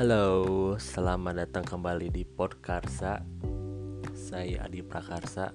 Halo, 0.00 0.80
selamat 0.80 1.44
datang 1.44 1.60
kembali 1.60 2.08
di 2.08 2.24
Podkarsa. 2.24 3.20
Saya 4.16 4.64
Adi 4.64 4.80
Prakarsa. 4.80 5.52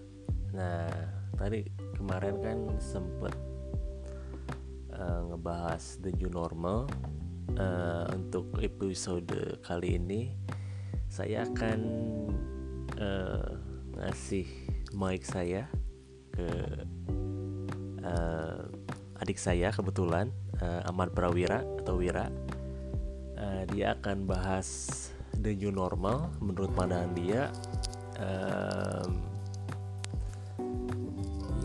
Nah, 0.54 0.86
tadi 1.34 1.66
kemarin 1.98 2.38
kan 2.46 2.60
sempet 2.78 3.34
uh, 4.94 5.34
ngebahas 5.34 5.98
The 5.98 6.14
New 6.22 6.30
Normal. 6.30 6.86
Uh, 7.58 8.06
Untuk 8.14 8.54
episode 8.62 9.34
kali 9.66 9.98
ini 9.98 10.38
Saya 11.10 11.50
akan 11.50 11.80
uh, 13.02 13.50
ngasih 13.98 14.46
mic 14.94 15.26
saya 15.26 15.66
ke 16.30 16.50
uh, 17.98 18.62
adik 19.18 19.42
saya 19.42 19.74
kebetulan 19.74 20.30
uh, 20.62 20.86
Ahmad 20.86 21.18
Prawira 21.18 21.66
atau 21.82 21.98
Wira 21.98 22.30
uh, 23.40 23.64
dia 23.72 23.96
akan 23.96 24.28
bahas 24.28 24.68
the 25.40 25.56
new 25.56 25.72
normal 25.72 26.32
menurut 26.40 26.72
pandangan 26.76 27.12
dia. 27.16 27.44
Um, 28.20 29.24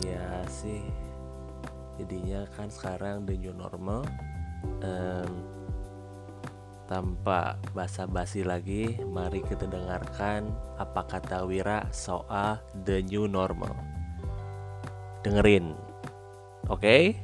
ya 0.02 0.42
sih. 0.50 0.82
Jadinya 2.00 2.48
kan 2.56 2.72
sekarang 2.72 3.28
the 3.28 3.36
new 3.38 3.54
normal. 3.54 4.06
Um, 4.84 5.60
tanpa 6.90 7.54
basa-basi 7.70 8.42
lagi 8.42 8.98
mari 9.06 9.46
kita 9.46 9.62
dengarkan 9.70 10.50
apa 10.74 11.06
kata 11.06 11.46
Wira 11.46 11.86
soal 11.94 12.58
the 12.82 12.98
new 13.06 13.30
normal. 13.30 13.78
Dengerin 15.22 15.78
oke? 16.66 16.82
okay? 16.82 17.14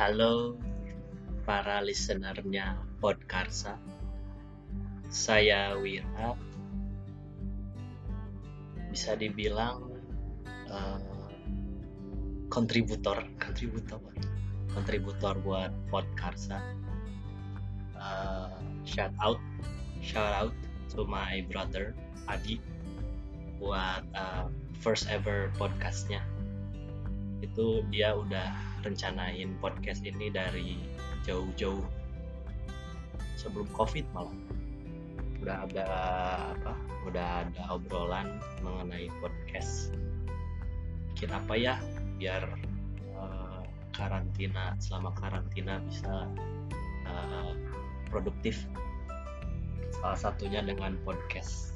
Halo 0.00 0.56
para 1.44 1.84
listenernya 1.84 2.72
Podkarsa. 3.04 3.76
Saya 5.12 5.76
Wira. 5.76 6.40
Bisa 8.88 9.12
dibilang 9.12 9.92
uh, 10.72 11.28
kontributor. 12.48 13.28
Kontributor. 13.36 14.00
Kontributor 14.72 15.36
buat 15.44 15.68
Podkarsa. 15.92 16.64
Uh, 17.92 18.56
Shout 18.88 19.12
out 19.20 19.36
Shout 20.00 20.32
out 20.32 20.56
to 20.96 21.04
my 21.04 21.44
brother 21.52 21.92
Adi 22.24 22.56
Buat 23.60 24.08
uh, 24.16 24.48
first 24.80 25.12
ever 25.12 25.52
podcastnya 25.60 26.24
Itu 27.40 27.84
dia 27.88 28.12
udah 28.16 28.52
rencanain 28.84 29.56
podcast 29.60 30.04
ini 30.04 30.32
dari 30.32 30.76
jauh-jauh 31.24 31.84
sebelum 33.40 33.68
covid 33.72 34.04
malah. 34.12 34.36
Udah 35.40 35.64
ada 35.64 35.86
apa 36.52 36.72
udah 37.08 37.26
ada 37.48 37.62
obrolan 37.72 38.28
mengenai 38.60 39.08
podcast. 39.24 39.96
Bikin 41.16 41.32
apa 41.32 41.56
ya 41.56 41.80
biar 42.20 42.44
uh, 43.16 43.64
karantina 43.96 44.76
selama 44.76 45.16
karantina 45.16 45.80
bisa 45.88 46.28
uh, 47.08 47.52
produktif. 48.12 48.68
Salah 49.96 50.20
satunya 50.20 50.60
dengan 50.60 51.00
podcast. 51.04 51.72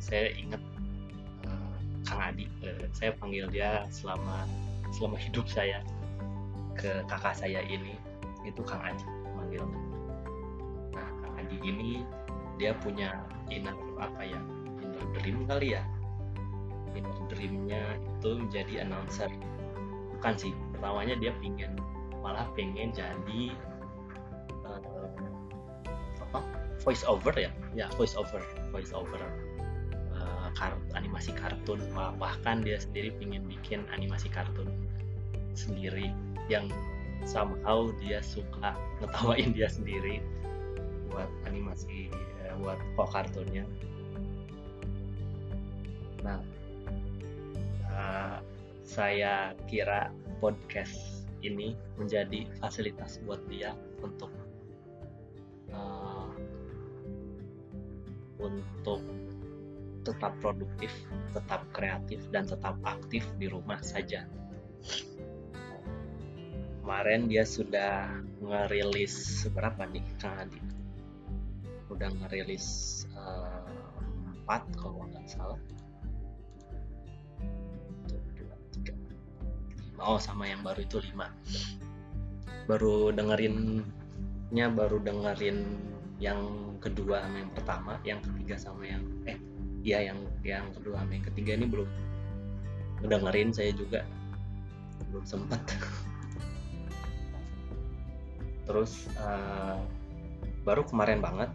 Saya 0.00 0.32
ingat 0.32 0.60
Kang 2.10 2.34
Adi. 2.34 2.50
Uh, 2.66 2.90
saya 2.90 3.14
panggil 3.14 3.46
dia 3.46 3.86
selama 3.94 4.42
selama 4.90 5.14
hidup 5.14 5.46
saya 5.46 5.86
ke 6.74 7.06
kakak 7.06 7.38
saya 7.38 7.62
ini 7.62 7.94
itu 8.42 8.58
Kang 8.66 8.82
Aji 8.82 9.06
manggil 9.38 9.62
nah 10.90 11.06
Kang 11.22 11.34
Aji 11.38 11.56
ini 11.62 12.02
dia 12.58 12.74
punya 12.74 13.14
inner 13.46 13.72
apa 14.02 14.26
ya 14.26 14.40
inner 14.82 15.06
dream 15.14 15.46
kali 15.46 15.78
ya. 15.78 15.82
Inner 16.92 17.14
dreamnya 17.30 17.82
itu 18.02 18.30
menjadi 18.42 18.84
announcer. 18.84 19.30
Bukan 20.18 20.34
sih 20.36 20.52
pertamanya 20.74 21.16
dia 21.16 21.32
pingin 21.38 21.72
malah 22.20 22.44
pengen 22.52 22.92
jadi 22.92 23.54
uh, 24.66 25.08
apa? 26.28 26.40
Voice 26.84 27.04
over 27.06 27.32
ya? 27.36 27.48
Ya 27.72 27.86
voice 27.96 28.18
over 28.18 28.42
voice 28.74 28.92
over 28.92 29.20
kart, 30.56 30.76
animasi 30.94 31.34
kartun. 31.36 31.80
Bahkan 31.94 32.62
dia 32.66 32.78
sendiri 32.80 33.14
ingin 33.20 33.46
bikin 33.46 33.86
animasi 33.94 34.30
kartun 34.32 34.70
sendiri 35.54 36.14
yang 36.48 36.70
somehow 37.26 37.92
dia 38.00 38.24
suka 38.24 38.72
ngetawain 39.02 39.52
dia 39.52 39.68
sendiri 39.68 40.24
buat 41.10 41.28
animasi 41.44 42.08
eh, 42.46 42.54
buat 42.62 42.78
kok 42.96 43.10
kartunnya. 43.12 43.66
Nah 46.24 46.40
uh, 47.92 48.38
saya 48.86 49.52
kira 49.68 50.08
podcast 50.40 51.26
ini 51.40 51.76
menjadi 51.96 52.48
fasilitas 52.60 53.20
buat 53.24 53.40
dia 53.48 53.72
untuk 54.00 54.32
uh, 55.72 56.28
untuk 58.40 59.00
tetap 60.02 60.32
produktif, 60.40 60.90
tetap 61.36 61.64
kreatif, 61.76 62.24
dan 62.32 62.48
tetap 62.48 62.76
aktif 62.84 63.24
di 63.36 63.46
rumah 63.48 63.78
saja. 63.84 64.24
Kemarin 66.80 67.28
dia 67.30 67.44
sudah 67.46 68.08
ngerilis 68.40 69.46
berapa 69.52 69.86
nih 69.86 70.04
Kang 70.18 70.36
Adi? 70.42 70.60
Udah 71.92 72.10
ngerilis 72.10 72.66
uh, 73.14 73.68
4 74.48 74.80
kalau 74.80 75.06
nggak 75.06 75.26
salah. 75.28 75.60
Oh 80.00 80.16
sama 80.16 80.48
yang 80.48 80.64
baru 80.64 80.80
itu 80.80 80.96
5 80.96 81.12
Baru 82.64 83.12
dengerinnya 83.12 84.66
baru 84.72 84.96
dengerin 85.04 85.60
yang 86.20 86.40
kedua 86.84 87.24
yang 87.32 87.48
pertama, 87.56 87.96
yang 88.04 88.20
ketiga 88.20 88.60
sama 88.60 88.84
yang 88.84 89.04
eh 89.24 89.39
ya 89.80 90.04
yang 90.04 90.20
yang 90.44 90.68
kedua 90.76 91.00
yang 91.08 91.24
ketiga 91.32 91.56
ini 91.56 91.66
belum 91.68 91.88
ngedengerin 93.04 93.50
saya 93.52 93.72
juga. 93.72 94.04
Belum 95.08 95.24
sempat 95.24 95.60
terus 98.68 99.10
uh, 99.18 99.82
baru 100.62 100.86
kemarin 100.86 101.18
banget 101.18 101.50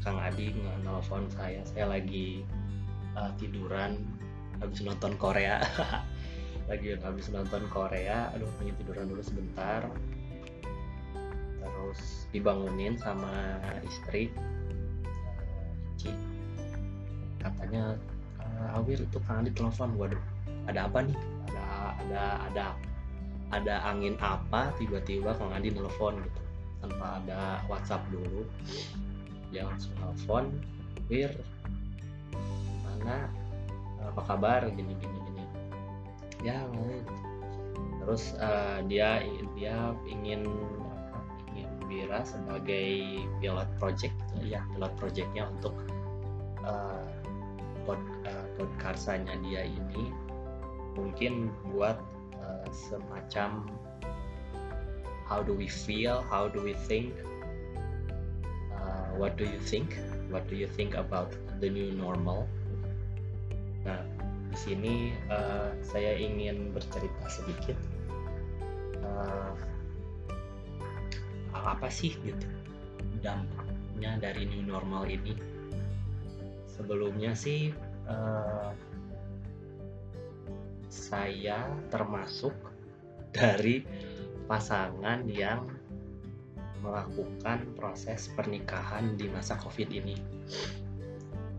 Kang 0.00 0.20
Adi 0.20 0.54
nelfon 0.84 1.28
saya. 1.32 1.60
Saya 1.68 1.92
lagi 1.92 2.44
uh, 3.16 3.32
tiduran 3.36 4.00
habis 4.60 4.80
nonton 4.84 5.16
Korea. 5.16 5.60
Lagi 6.70 6.94
habis 7.02 7.26
nonton 7.34 7.66
Korea. 7.66 8.30
Aduh 8.32 8.46
pengen 8.56 8.78
tiduran 8.78 9.10
dulu 9.10 9.20
sebentar. 9.26 9.84
Terus 11.60 12.00
dibangunin 12.30 12.94
sama 12.94 13.58
istri 13.82 14.30
katanya 17.70 17.94
uh, 18.42 18.82
Awir 18.82 18.98
itu 18.98 19.18
Kang 19.30 19.46
Adi 19.46 19.54
telepon 19.54 19.94
waduh 19.94 20.18
ada 20.66 20.90
apa 20.90 21.06
nih? 21.06 21.14
Ada 21.46 21.66
ada 22.02 22.22
ada 22.50 22.64
ada 23.54 23.74
angin 23.86 24.18
apa 24.18 24.74
tiba-tiba 24.74 25.38
Kang 25.38 25.54
Adi 25.54 25.70
telepon 25.70 26.18
gitu? 26.18 26.42
Tanpa 26.82 27.22
ada 27.22 27.62
WhatsApp 27.70 28.02
dulu 28.10 28.42
dia 29.54 29.70
langsung 29.70 29.94
telepon 30.02 30.50
Wir 31.06 31.30
mana 32.82 33.30
apa 34.02 34.20
kabar? 34.26 34.66
Gini 34.74 34.90
gini 34.98 35.18
gini. 35.30 35.44
Ya 36.42 36.66
terus 38.02 38.34
uh, 38.42 38.82
dia 38.90 39.22
dia 39.54 39.94
ingin 40.10 40.42
ingin 41.54 41.70
Bira 41.86 42.26
sebagai 42.26 43.22
pilot 43.38 43.70
project 43.78 44.18
ya 44.42 44.58
pilot 44.74 44.90
projectnya 44.98 45.46
untuk 45.46 45.78
uh, 46.66 47.09
pod, 47.84 48.00
uh, 48.26 48.46
podcarsanya 48.58 49.36
dia 49.46 49.66
ini 49.68 50.12
mungkin 50.98 51.48
buat 51.70 51.96
uh, 52.40 52.66
semacam 52.70 53.64
how 55.24 55.40
do 55.40 55.54
we 55.54 55.70
feel 55.70 56.20
how 56.26 56.50
do 56.50 56.58
we 56.60 56.74
think 56.90 57.14
uh, 58.74 59.08
what 59.14 59.38
do 59.38 59.46
you 59.46 59.60
think 59.62 59.94
what 60.28 60.42
do 60.50 60.58
you 60.58 60.66
think 60.66 60.94
about 60.98 61.30
the 61.62 61.68
new 61.68 61.92
normal? 61.94 62.48
Nah 63.86 64.02
di 64.50 64.56
sini 64.58 64.94
uh, 65.30 65.70
saya 65.86 66.18
ingin 66.18 66.74
bercerita 66.74 67.22
sedikit 67.30 67.78
uh, 69.06 69.54
apa 71.54 71.86
sih 71.86 72.18
gitu 72.26 72.46
dampaknya 73.22 74.18
dari 74.18 74.50
new 74.50 74.66
normal 74.66 75.06
ini 75.06 75.38
sebelumnya 76.80 77.36
sih 77.36 77.76
uh, 78.08 78.72
saya 80.88 81.68
termasuk 81.92 82.56
dari 83.36 83.84
pasangan 84.48 85.28
yang 85.28 85.68
melakukan 86.80 87.68
proses 87.76 88.32
pernikahan 88.32 89.12
di 89.20 89.28
masa 89.28 89.60
covid 89.60 89.92
ini. 89.92 90.16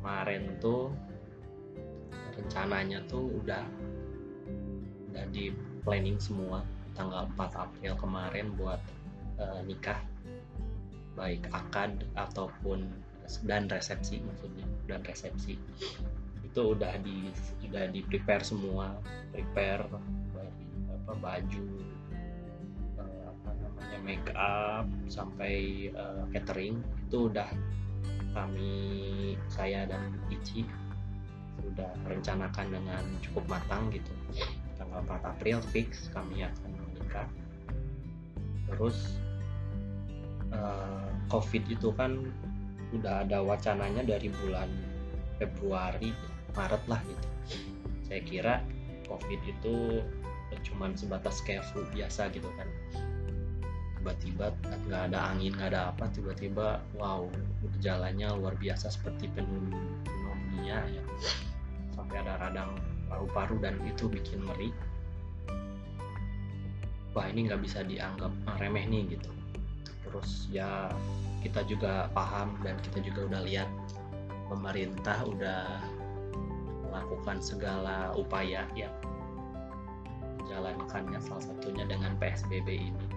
Kemarin 0.01 0.57
tuh 0.57 0.89
rencananya 2.33 3.05
tuh 3.05 3.29
udah 3.45 3.61
udah 5.13 5.25
di 5.29 5.53
planning 5.85 6.17
semua 6.17 6.65
tanggal 6.97 7.29
4 7.37 7.69
April 7.69 7.93
kemarin 8.01 8.57
buat 8.57 8.81
uh, 9.37 9.61
nikah. 9.69 10.01
Baik 11.13 11.45
akad 11.53 12.01
ataupun 12.17 12.89
dan 13.45 13.71
resepsi 13.71 14.19
maksudnya. 14.19 14.67
Dan 14.89 15.01
resepsi. 15.07 15.55
Itu 16.43 16.75
udah 16.75 16.99
di 16.99 17.31
udah 17.71 17.87
di 17.87 18.03
prepare 18.03 18.43
semua. 18.43 18.99
Prepare 19.31 19.87
dari 20.35 20.65
apa 20.91 21.13
baju 21.15 21.67
uh, 22.99 23.23
apa 23.31 23.49
namanya 23.63 23.97
make 24.03 24.29
up 24.35 24.87
sampai 25.07 25.87
uh, 25.95 26.27
catering. 26.35 26.83
Itu 27.07 27.31
udah 27.31 27.47
kami 28.31 28.73
saya 29.51 29.87
dan 29.87 30.15
Ici 30.31 30.63
sudah 31.61 31.91
rencanakan 32.07 32.67
dengan 32.73 33.03
cukup 33.21 33.45
matang 33.47 33.91
gitu. 33.93 34.11
Tanggal 34.79 35.03
4 35.05 35.31
April 35.37 35.57
fix 35.69 36.09
kami 36.09 36.41
akan 36.41 36.71
menikah. 36.73 37.27
Terus 38.71 39.19
uh, 40.55 41.07
COVID 41.29 41.63
itu 41.69 41.91
kan 41.93 42.31
udah 42.91 43.23
ada 43.23 43.39
wacananya 43.39 44.03
dari 44.03 44.27
bulan 44.43 44.67
Februari 45.39 46.11
Maret 46.53 46.83
lah 46.91 46.99
gitu. 47.07 47.27
Saya 48.05 48.21
kira 48.27 48.53
COVID 49.07 49.41
itu 49.47 50.03
cuman 50.61 50.93
sebatas 50.93 51.39
kayak 51.47 51.63
flu 51.71 51.87
biasa 51.95 52.27
gitu 52.35 52.47
kan. 52.59 52.67
Tiba-tiba 53.97 54.51
nggak 54.89 55.13
ada 55.13 55.31
angin 55.31 55.55
nggak 55.55 55.71
ada 55.71 55.95
apa 55.95 56.09
tiba-tiba 56.11 56.81
wow 56.99 57.25
gejalanya 57.77 58.35
luar 58.35 58.57
biasa 58.59 58.91
seperti 58.91 59.31
pneumonia 59.31 60.83
ya. 60.91 61.03
Sampai 61.95 62.19
ada 62.21 62.35
radang 62.37 62.75
paru-paru 63.07 63.59
dan 63.63 63.75
itu 63.87 64.07
bikin 64.11 64.43
meri 64.43 64.71
wah 67.11 67.27
ini 67.27 67.43
nggak 67.47 67.59
bisa 67.59 67.83
dianggap 67.83 68.31
remeh 68.59 68.87
nih 68.87 69.19
gitu. 69.19 69.31
Terus 70.07 70.47
ya 70.51 70.91
kita 71.41 71.65
juga 71.65 72.07
paham 72.13 72.53
dan 72.61 72.77
kita 72.85 73.01
juga 73.01 73.33
udah 73.33 73.41
lihat 73.43 73.69
pemerintah 74.47 75.17
udah 75.25 75.65
melakukan 76.85 77.41
segala 77.41 78.13
upaya 78.13 78.67
ya 78.77 78.91
menjalankannya 80.51 81.19
salah 81.23 81.43
satunya 81.47 81.87
dengan 81.87 82.11
PSBB 82.19 82.67
ini. 82.91 83.07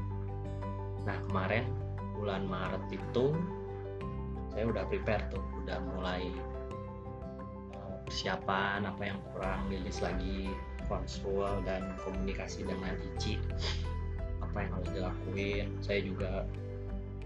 Nah 1.02 1.18
kemarin 1.26 1.66
bulan 2.14 2.46
Maret 2.46 2.86
itu 2.94 3.34
saya 4.54 4.70
udah 4.70 4.86
prepare 4.86 5.26
tuh 5.34 5.42
udah 5.66 5.82
mulai 5.82 6.30
uh, 7.74 7.98
persiapan 8.06 8.86
apa 8.86 9.02
yang 9.02 9.18
kurang 9.34 9.66
rilis 9.66 9.98
lagi 9.98 10.46
konsul 10.86 11.50
dan 11.66 11.90
komunikasi 12.06 12.62
dengan 12.62 12.94
Ici 13.02 13.42
apa 14.38 14.56
yang 14.62 14.70
harus 14.78 14.90
dilakuin. 14.94 15.66
Saya 15.82 16.06
juga 16.06 16.46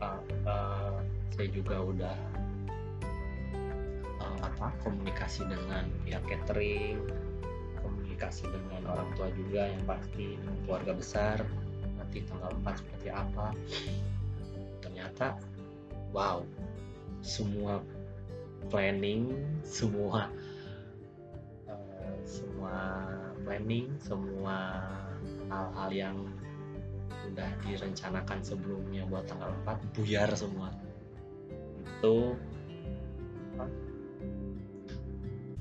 uh, 0.03 0.99
saya 1.35 1.49
juga 1.51 1.77
udah 1.83 2.17
uh, 4.23 4.39
apa 4.43 4.75
komunikasi 4.83 5.47
dengan 5.47 5.87
pihak 6.03 6.23
catering 6.27 6.99
komunikasi 7.79 8.51
dengan 8.51 8.83
orang 8.91 9.09
tua 9.15 9.31
juga 9.39 9.71
yang 9.71 9.83
pasti 9.87 10.35
keluarga 10.67 10.93
besar 10.95 11.39
nanti 11.99 12.25
tanggal 12.27 12.51
4 12.65 12.81
seperti 12.81 13.09
apa. 13.15 13.47
Ternyata 14.83 15.39
wow 16.11 16.43
semua 17.23 17.83
planning 18.71 19.35
semua 19.67 20.31
semua 22.29 23.07
planning 23.43 23.89
semua 24.01 24.85
hal-hal 25.49 25.91
yang 25.93 26.17
udah 27.33 27.49
direncanakan 27.65 28.41
sebelumnya 28.41 29.05
buat 29.09 29.29
tanggal 29.29 29.53
4 29.65 29.95
buyar 29.97 30.31
semua. 30.33 30.73
Itu 31.99 32.37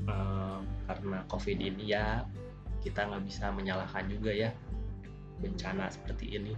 uh, 0.07 0.59
karena 0.87 1.19
covid 1.27 1.57
ini 1.59 1.91
ya 1.91 2.23
kita 2.81 3.03
nggak 3.09 3.23
bisa 3.27 3.51
menyalahkan 3.51 4.07
juga 4.07 4.31
ya 4.31 4.49
bencana 5.43 5.91
seperti 5.91 6.39
ini. 6.39 6.53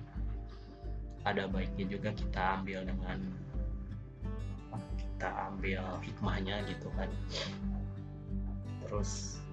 Ada 1.28 1.52
baiknya 1.52 1.86
juga 1.90 2.10
kita 2.16 2.64
ambil 2.64 2.88
dengan 2.88 3.20
kita 4.96 5.52
ambil 5.52 5.84
hikmahnya 6.00 6.64
gitu 6.70 6.88
kan. 6.96 7.12
Terus 8.88 9.44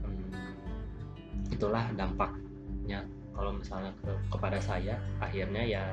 hmm, 0.00 0.56
itulah 1.52 1.84
dampaknya 1.92 3.04
kalau 3.36 3.52
misalnya 3.52 3.92
ke, 4.00 4.10
kepada 4.32 4.58
saya 4.58 4.96
akhirnya 5.20 5.62
ya 5.62 5.84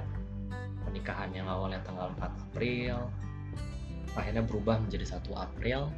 pernikahan 0.88 1.30
yang 1.36 1.45
awalnya 1.51 1.84
tanggal 1.84 2.07
4 2.16 2.24
April 2.24 3.12
akhirnya 4.13 4.44
berubah 4.45 4.78
menjadi 4.81 5.18
1 5.18 5.25
April. 5.34 5.90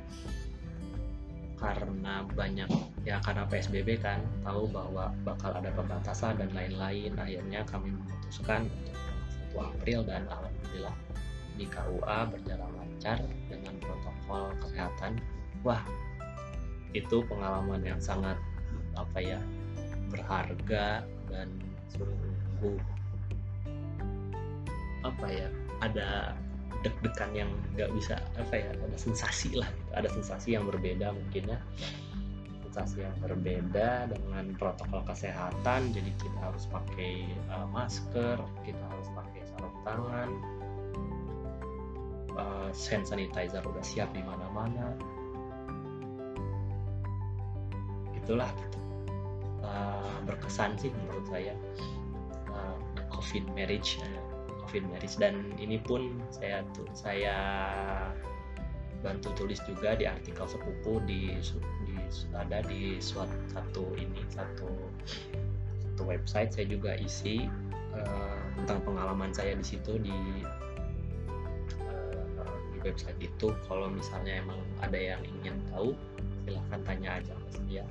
Karena 1.55 2.21
banyak 2.35 2.67
ya 3.07 3.17
karena 3.23 3.47
PSBB 3.47 4.03
kan 4.03 4.19
tahu 4.43 4.67
bahwa 4.67 5.15
bakal 5.23 5.55
ada 5.55 5.71
pembatasan 5.71 6.35
dan 6.35 6.51
lain-lain. 6.51 7.15
Akhirnya 7.15 7.63
kami 7.63 7.95
memutuskan 7.95 8.67
untuk 8.67 9.63
1 9.63 9.71
April 9.71 9.99
dan 10.03 10.27
alhamdulillah 10.27 10.95
di 11.55 11.65
KUA 11.71 12.19
berjalan 12.35 12.71
lancar 12.75 13.17
dengan 13.47 13.73
protokol 13.79 14.51
kesehatan. 14.59 15.19
Wah 15.63 15.81
itu 16.91 17.23
pengalaman 17.27 17.83
yang 17.83 17.99
sangat 17.99 18.39
apa 18.95 19.19
ya 19.19 19.39
berharga 20.11 21.03
dan 21.35 21.49
sungguh 21.91 22.79
apa 25.03 25.27
ya 25.27 25.47
ada 25.83 26.33
deg-degan 26.81 27.31
yang 27.35 27.51
nggak 27.75 27.91
bisa 27.93 28.15
apa 28.39 28.55
ya 28.55 28.69
ada 28.71 28.97
sensasi 28.97 29.57
lah 29.57 29.67
gitu. 29.69 29.91
ada 29.93 30.09
sensasi 30.09 30.47
yang 30.55 30.65
berbeda 30.65 31.11
mungkin 31.13 31.51
ya. 31.51 31.59
Sensasi 32.69 33.07
yang 33.07 33.15
berbeda 33.23 34.11
dengan 34.11 34.51
protokol 34.59 35.01
kesehatan 35.07 35.95
jadi 35.95 36.11
kita 36.19 36.39
harus 36.39 36.67
pakai 36.67 37.23
uh, 37.47 37.67
masker 37.71 38.37
kita 38.67 38.83
harus 38.83 39.07
pakai 39.15 39.41
sarung 39.47 39.77
tangan 39.87 40.29
uh, 42.35 42.69
hand 42.71 43.05
sanitizer 43.07 43.63
udah 43.63 43.85
siap 43.85 44.11
di 44.11 44.21
mana-mana. 44.21 44.91
Itulah 48.13 48.49
gitu 48.57 48.84
uh, 49.75 50.15
berkesan 50.23 50.79
sih 50.79 50.89
menurut 50.95 51.27
saya. 51.27 51.53
Uh, 52.47 52.79
COVID 53.11 53.51
marriage 53.51 53.99
uh, 53.99 54.25
Coffin 54.65 54.89
Marriage. 54.89 55.21
Dan 55.21 55.53
ini 55.61 55.77
pun 55.77 56.17
saya 56.33 56.65
saya 56.97 57.37
bantu 59.05 59.29
tulis 59.37 59.61
juga 59.69 59.93
di 59.93 60.09
artikel 60.09 60.49
sepupu 60.49 60.97
di, 61.05 61.37
di 61.85 61.95
ada 62.33 62.65
di 62.65 62.97
suatu 62.97 63.37
satu 63.53 63.93
ini 63.93 64.25
satu 64.33 64.65
satu 65.85 66.01
website. 66.09 66.49
Saya 66.57 66.65
juga 66.65 66.97
isi 66.97 67.45
uh, 67.93 68.41
tentang 68.57 68.81
pengalaman 68.81 69.29
saya 69.29 69.53
di 69.53 69.65
situ 69.65 70.01
di 70.01 70.17
di 72.73 72.77
website 72.81 73.21
itu. 73.21 73.53
Kalau 73.69 73.87
misalnya 73.93 74.41
emang 74.41 74.57
ada 74.81 74.97
yang 74.97 75.21
ingin 75.21 75.55
tahu 75.69 75.93
silahkan 76.45 76.81
tanya 76.85 77.09
aja 77.21 77.33
mas 77.41 77.57
ya 77.65 77.85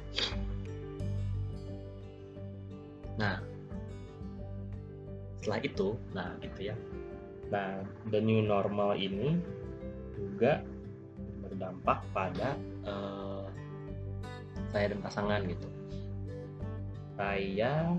nah 3.15 3.39
setelah 5.45 5.61
itu 5.61 5.89
nah 6.17 6.33
gitu 6.41 6.73
ya. 6.73 6.77
Nah 7.53 7.85
the 8.09 8.17
new 8.17 8.41
normal 8.41 8.97
ini 8.97 9.37
juga 10.17 10.65
berdampak 11.45 12.01
pada 12.17 12.57
uh, 12.89 13.45
saya 14.73 14.97
dan 14.97 15.05
pasangan 15.05 15.45
gitu. 15.45 15.69
Saya 17.21 17.93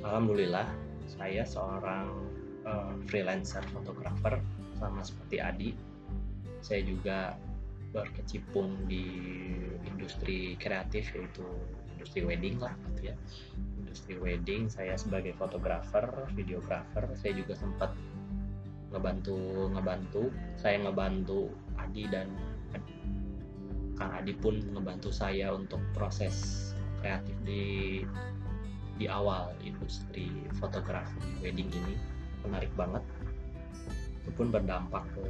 alhamdulillah 0.00 0.66
saya 1.04 1.44
seorang 1.44 2.08
uh, 2.64 2.96
freelancer 3.12 3.60
fotografer 3.76 4.40
sama 4.80 5.04
seperti 5.04 5.36
Adi. 5.36 5.70
Saya 6.64 6.80
juga 6.80 7.36
berkecimpung 7.92 8.88
di 8.88 9.04
industri 9.84 10.56
kreatif 10.56 11.12
yaitu 11.12 11.44
industri 11.98 12.24
wedding 12.24 12.56
lah 12.56 12.72
gitu 12.94 13.12
ya 13.12 13.16
industri 13.90 14.14
wedding 14.22 14.70
saya 14.70 14.94
sebagai 14.94 15.34
fotografer 15.34 16.06
videografer 16.38 17.10
saya 17.18 17.34
juga 17.34 17.58
sempat 17.58 17.90
ngebantu 18.94 19.66
ngebantu 19.74 20.30
saya 20.54 20.78
ngebantu 20.86 21.50
Adi 21.74 22.06
dan 22.06 22.30
Kang 24.00 24.16
Adi 24.16 24.32
pun 24.32 24.56
ngebantu 24.56 25.12
saya 25.12 25.52
untuk 25.52 25.82
proses 25.92 26.70
kreatif 27.04 27.36
di 27.44 28.00
di 28.96 29.04
awal 29.08 29.52
industri 29.60 30.32
fotografi 30.56 31.20
wedding 31.44 31.68
ini. 31.68 31.96
Menarik 32.48 32.72
banget. 32.80 33.04
Itu 34.24 34.32
pun 34.36 34.48
berdampak 34.48 35.04
ke 35.12 35.24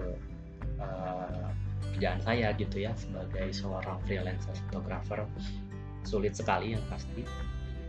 uh, 0.78 1.50
kerjaan 1.94 2.22
saya 2.22 2.54
gitu 2.54 2.86
ya 2.86 2.94
sebagai 2.94 3.50
seorang 3.50 3.98
freelancer 4.06 4.54
fotografer. 4.70 5.26
Sulit 6.06 6.38
sekali 6.38 6.78
yang 6.78 6.82
pasti 6.86 7.26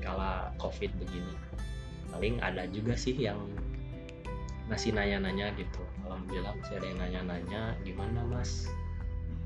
kala 0.02 0.52
covid 0.58 0.92
begini. 0.98 1.38
Paling 2.12 2.44
ada 2.44 2.68
juga 2.70 2.98
sih 2.98 3.16
yang 3.16 3.40
masih 4.68 4.92
nanya-nanya 4.96 5.56
gitu. 5.56 5.84
Alhamdulillah 6.08 6.56
masih 6.60 6.74
ada 6.80 6.86
yang 6.88 7.00
nanya-nanya 7.00 7.62
gimana 7.88 8.20
mas? 8.28 8.68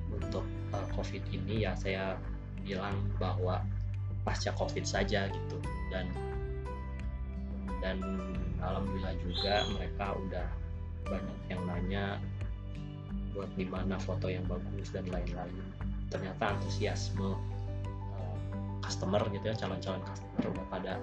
Untuk 0.10 0.46
uh, 0.74 0.88
covid 0.96 1.22
ini 1.30 1.68
ya 1.68 1.78
saya 1.78 2.18
bilang 2.66 2.96
bahwa 3.22 3.62
pasca 4.26 4.50
covid 4.58 4.88
saja 4.88 5.30
gitu. 5.30 5.58
Dan 5.94 6.10
dan 7.86 8.02
alhamdulillah 8.58 9.14
juga 9.22 9.62
mereka 9.78 10.18
udah 10.18 10.48
banyak 11.06 11.40
yang 11.54 11.62
nanya 11.70 12.06
buat 13.38 13.52
di 13.54 13.68
mana 13.68 14.00
foto 14.02 14.26
yang 14.26 14.48
bagus 14.50 14.90
dan 14.90 15.06
lain-lain. 15.12 15.66
Ternyata 16.10 16.58
antusiasme 16.58 17.38
customer 18.86 19.22
gitu 19.34 19.50
ya 19.50 19.56
calon-calon 19.58 20.01
customer 20.06 20.44
udah 20.54 20.65
pada 20.70 20.94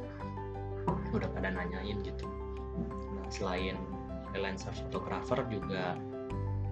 udah 1.13 1.29
pada 1.35 1.49
nanyain 1.51 1.99
gitu. 2.07 2.25
Nah 3.19 3.27
selain 3.29 3.77
freelancer 4.31 4.73
fotografer 4.87 5.43
juga 5.51 5.99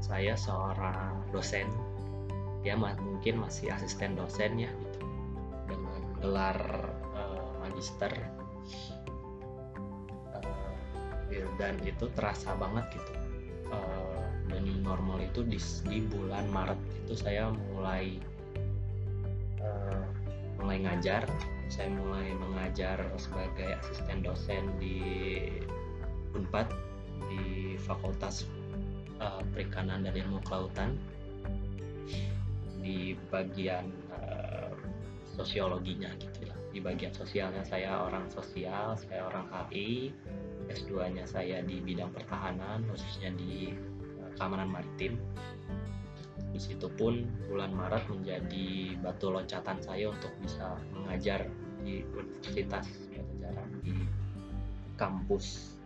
saya 0.00 0.38
seorang 0.38 1.26
dosen. 1.35 1.69
Ya 2.62 2.76
mungkin 2.76 3.43
masih 3.43 3.73
asisten 3.75 4.14
dosen 4.17 4.57
ya 4.57 4.71
gitu. 4.71 4.99
Dengan 5.67 6.00
gelar 6.23 6.59
uh, 7.17 7.50
magister 7.61 8.12
uh, 10.31 11.50
dan 11.59 11.76
itu 11.85 12.07
terasa 12.14 12.55
banget 12.57 12.87
gitu. 12.97 13.12
Uh, 13.71 14.11
normal 14.83 15.23
itu 15.23 15.47
di, 15.47 15.61
di 15.87 16.02
bulan 16.02 16.50
Maret 16.50 16.81
itu 17.07 17.14
saya 17.14 17.55
mulai 17.71 18.19
mulai 20.61 20.85
ngajar 20.85 21.25
saya 21.71 21.87
mulai 21.95 22.35
mengajar 22.35 22.99
sebagai 23.14 23.79
asisten 23.79 24.26
dosen 24.26 24.67
di 24.83 24.99
Unpad 26.35 26.67
di 27.31 27.79
Fakultas 27.79 28.43
uh, 29.23 29.38
Perikanan 29.55 30.02
dan 30.02 30.19
Ilmu 30.19 30.43
Kelautan 30.43 30.99
di 32.83 33.14
bagian 33.31 33.87
uh, 34.11 34.75
sosiologinya 35.38 36.11
gitu 36.19 36.50
lah. 36.50 36.59
Di 36.71 36.79
bagian 36.83 37.14
sosialnya 37.14 37.62
saya 37.62 38.02
orang 38.02 38.26
sosial 38.31 38.99
saya 38.99 39.31
orang 39.31 39.47
HI 39.71 40.11
S2 40.71 41.19
nya 41.19 41.25
saya 41.26 41.62
di 41.62 41.79
bidang 41.83 42.11
pertahanan 42.11 42.83
khususnya 42.90 43.31
di 43.38 43.75
uh, 44.19 44.31
keamanan 44.38 44.75
maritim 44.75 45.23
di 46.50 46.59
situ 46.59 46.90
pun 46.90 47.23
bulan 47.47 47.71
Maret 47.71 48.11
menjadi 48.11 48.99
batu 48.99 49.30
loncatan 49.30 49.78
saya 49.78 50.11
untuk 50.11 50.30
bisa 50.42 50.75
mengajar 50.92 51.47
di 51.80 52.02
Universitas 52.11 52.87
Pajajaran 53.14 53.69
di 53.80 53.95
kampus 54.99 55.76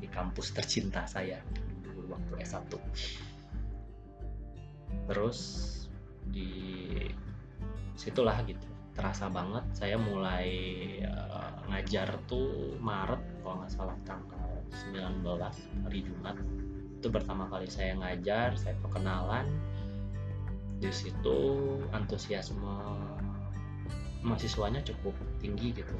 di 0.00 0.08
kampus 0.08 0.46
tercinta 0.56 1.04
saya 1.06 1.38
dulu 1.84 2.16
waktu 2.16 2.32
S1 2.42 2.72
terus 5.06 5.38
di 6.30 6.50
situlah 7.98 8.38
gitu 8.46 8.66
terasa 8.92 9.28
banget 9.32 9.64
saya 9.72 9.96
mulai 9.96 10.48
uh, 11.06 11.64
ngajar 11.72 12.20
tuh 12.28 12.76
Maret 12.80 13.22
kalau 13.40 13.64
nggak 13.64 13.72
salah 13.72 13.96
tanggal 14.04 14.52
19 14.92 15.24
hari 15.84 16.00
Jumat 16.04 16.36
itu 17.02 17.10
pertama 17.10 17.50
kali 17.50 17.66
saya 17.66 17.98
ngajar 17.98 18.54
saya 18.54 18.78
perkenalan. 18.78 19.50
Di 20.78 20.86
situ 20.94 21.38
antusiasme 21.90 22.62
mahasiswanya 24.22 24.86
cukup 24.86 25.10
tinggi 25.42 25.74
gitu. 25.74 25.98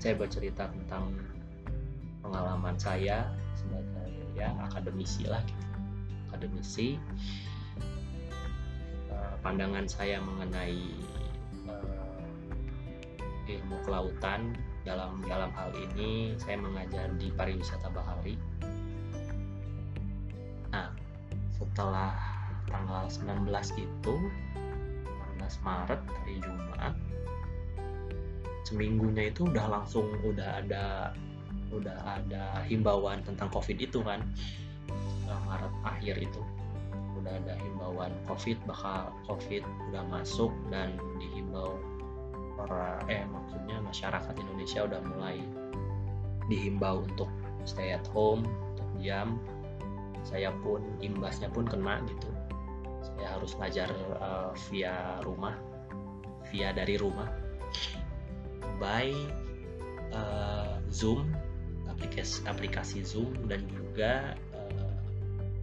Saya 0.00 0.16
bercerita 0.16 0.72
tentang 0.72 1.12
pengalaman 2.24 2.72
saya 2.80 3.28
sebagai 3.52 4.08
ya 4.32 4.48
akademisi 4.64 5.28
lah 5.28 5.44
gitu. 5.44 5.64
Akademisi. 6.32 6.96
Uh, 9.12 9.36
pandangan 9.44 9.84
saya 9.84 10.24
mengenai 10.24 10.88
uh, 11.68 13.44
ilmu 13.44 13.76
kelautan 13.84 14.56
dalam 14.88 15.20
dalam 15.28 15.52
hal 15.52 15.68
ini 15.76 16.32
saya 16.40 16.56
mengajar 16.56 17.12
di 17.20 17.28
pariwisata 17.28 17.92
bahari 17.92 18.40
setelah 21.78 22.10
tanggal 22.66 23.06
19 23.06 23.54
itu 23.78 24.14
19 25.38 25.62
Maret 25.62 26.02
hari 26.10 26.34
Jumat 26.42 26.90
seminggunya 28.66 29.30
itu 29.30 29.46
udah 29.46 29.70
langsung 29.70 30.10
udah 30.26 30.58
ada 30.58 31.14
udah 31.70 32.18
ada 32.18 32.66
himbauan 32.66 33.22
tentang 33.22 33.46
covid 33.54 33.78
itu 33.78 34.02
kan. 34.02 34.26
Maret 35.46 35.70
akhir 35.86 36.18
itu 36.18 36.42
udah 37.22 37.38
ada 37.46 37.54
himbauan 37.62 38.10
covid 38.26 38.58
bakal 38.66 39.14
covid 39.30 39.62
udah 39.94 40.02
masuk 40.10 40.50
dan 40.74 40.98
dihimbau 41.22 41.78
para 42.58 42.98
eh 43.06 43.22
maksudnya 43.30 43.78
masyarakat 43.86 44.34
Indonesia 44.34 44.82
udah 44.82 44.98
mulai 45.14 45.38
dihimbau 46.50 47.06
untuk 47.06 47.30
stay 47.62 47.94
at 47.94 48.02
home 48.10 48.42
untuk 48.74 48.88
diam 48.98 49.38
saya 50.28 50.52
pun 50.60 50.84
imbasnya 51.00 51.48
pun 51.48 51.64
kena 51.64 52.04
gitu. 52.04 52.28
Saya 53.00 53.40
harus 53.40 53.56
ngajar 53.56 53.88
uh, 54.20 54.52
via 54.68 55.24
rumah 55.24 55.56
via 56.52 56.72
dari 56.72 57.00
rumah. 57.00 57.28
By 58.78 59.10
uh, 60.12 60.78
Zoom 60.92 61.32
aplikasi 61.88 62.44
aplikasi 62.46 63.02
Zoom 63.02 63.32
dan 63.48 63.64
juga 63.72 64.36
uh, 64.54 64.94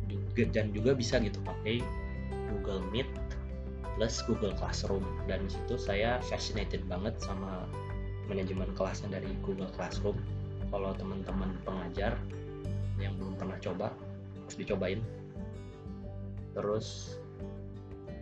juga 0.09 0.49
dan 0.51 0.73
juga 0.73 0.97
bisa 0.97 1.21
gitu 1.21 1.37
pakai 1.45 1.79
Google 2.51 2.83
Meet 2.91 3.07
plus 3.95 4.19
Google 4.27 4.53
Classroom. 4.57 5.05
Dan 5.29 5.47
situ 5.47 5.79
saya 5.79 6.19
fascinated 6.25 6.83
banget 6.89 7.15
sama 7.21 7.65
manajemen 8.27 8.69
kelasnya 8.75 9.13
dari 9.21 9.29
Google 9.45 9.69
Classroom. 9.77 10.17
Kalau 10.73 10.91
teman-teman 10.97 11.55
pengajar 11.63 12.19
yang 12.99 13.15
belum 13.15 13.39
pernah 13.39 13.55
coba 13.63 13.95
harus 14.45 14.55
dicobain. 14.61 15.01
Terus 16.53 17.17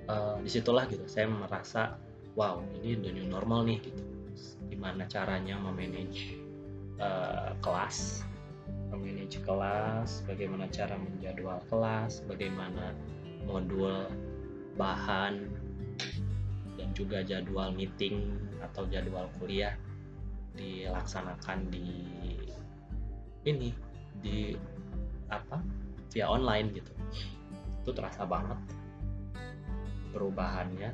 uh, 0.08 0.40
di 0.40 0.50
situlah 0.50 0.88
gitu 0.88 1.04
saya 1.06 1.28
merasa 1.28 2.00
wow 2.40 2.64
ini 2.80 2.98
the 2.98 3.12
new 3.12 3.28
normal 3.28 3.68
nih 3.68 3.84
gitu. 3.84 4.04
Gimana 4.72 5.06
caranya 5.12 5.60
memanage 5.60 6.40
uh, 6.98 7.54
kelas? 7.60 8.24
Memanage 8.90 9.44
kelas 9.44 10.24
bagaimana 10.24 10.72
cara 10.72 10.96
menjadwal 10.96 11.60
kelas 11.68 12.24
bagaimana 12.26 12.96
modul 13.44 14.08
bahan 14.80 15.52
dan 16.80 16.90
juga 16.96 17.22
jadwal 17.22 17.70
meeting 17.76 18.34
atau 18.64 18.88
jadwal 18.90 19.30
kuliah 19.38 19.76
dilaksanakan 20.58 21.70
di 21.70 21.86
ini 23.44 23.76
di 24.24 24.56
apa 25.28 25.60
via 26.14 26.30
online 26.30 26.70
gitu. 26.78 26.94
Itu 27.82 27.92
terasa 27.92 28.24
banget 28.24 28.62
perubahannya. 30.14 30.94